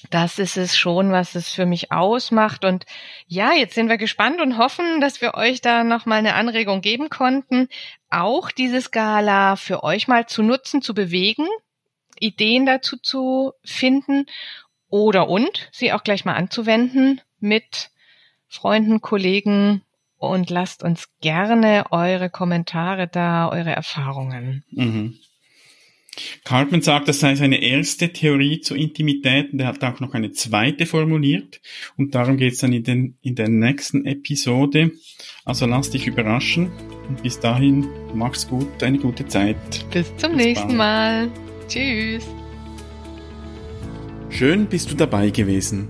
Das 0.10 0.38
ist 0.38 0.58
es 0.58 0.78
schon, 0.78 1.12
was 1.12 1.36
es 1.36 1.50
für 1.50 1.66
mich 1.66 1.92
ausmacht. 1.92 2.66
Und 2.66 2.86
ja, 3.28 3.54
jetzt 3.54 3.76
sind 3.76 3.88
wir 3.88 3.98
gespannt 3.98 4.42
und 4.42 4.58
hoffen, 4.58 5.00
dass 5.00 5.22
wir 5.22 5.36
euch 5.36 5.62
da 5.62 5.84
nochmal 5.84 6.20
eine 6.20 6.36
Anregung 6.36 6.82
geben 6.82 7.10
konnten, 7.10 7.70
auch 8.10 8.52
diese 8.52 8.82
Skala 8.82 9.56
für 9.56 9.84
euch 9.84 10.08
mal 10.08 10.28
zu 10.28 10.44
nutzen, 10.44 10.82
zu 10.82 10.94
bewegen, 10.94 11.48
Ideen 12.20 12.66
dazu 12.66 12.98
zu 12.98 13.54
finden 13.64 14.26
oder 14.90 15.30
und 15.30 15.70
sie 15.72 15.94
auch 15.94 16.04
gleich 16.04 16.26
mal 16.26 16.36
anzuwenden 16.36 17.22
mit 17.44 17.92
Freunden, 18.48 19.02
Kollegen 19.02 19.84
und 20.18 20.50
lasst 20.50 20.84
uns 20.84 21.10
gerne 21.22 21.86
eure 21.92 22.30
Kommentare 22.30 23.08
da, 23.08 23.50
eure 23.50 23.72
Erfahrungen. 23.72 24.64
Mhm. 24.72 25.18
Cartman 26.44 26.82
sagt, 26.82 27.08
das 27.08 27.20
sei 27.20 27.36
seine 27.36 27.62
erste 27.62 28.14
Theorie 28.14 28.62
zur 28.62 28.78
Intimität 28.78 29.52
und 29.52 29.60
er 29.60 29.68
hat 29.68 29.84
auch 29.84 30.00
noch 30.00 30.14
eine 30.14 30.32
zweite 30.32 30.86
formuliert 30.86 31.60
und 31.98 32.14
darum 32.14 32.38
geht 32.38 32.54
es 32.54 32.60
dann 32.60 32.72
in, 32.72 32.84
den, 32.84 33.18
in 33.22 33.36
der 33.36 33.50
nächsten 33.50 34.06
Episode. 34.06 34.92
Also 35.44 35.66
lass 35.66 35.90
dich 35.90 36.06
überraschen 36.08 36.72
und 37.10 37.24
bis 37.24 37.40
dahin 37.40 37.88
mach's 38.14 38.48
gut, 38.48 38.84
eine 38.84 39.00
gute 39.00 39.26
Zeit. 39.26 39.58
Bis 39.92 40.16
zum 40.18 40.36
bis 40.36 40.46
nächsten 40.46 40.78
bald. 40.78 40.78
Mal. 40.78 41.32
Tschüss. 41.68 42.26
Schön 44.30 44.68
bist 44.68 44.92
du 44.92 44.96
dabei 44.96 45.30
gewesen. 45.32 45.90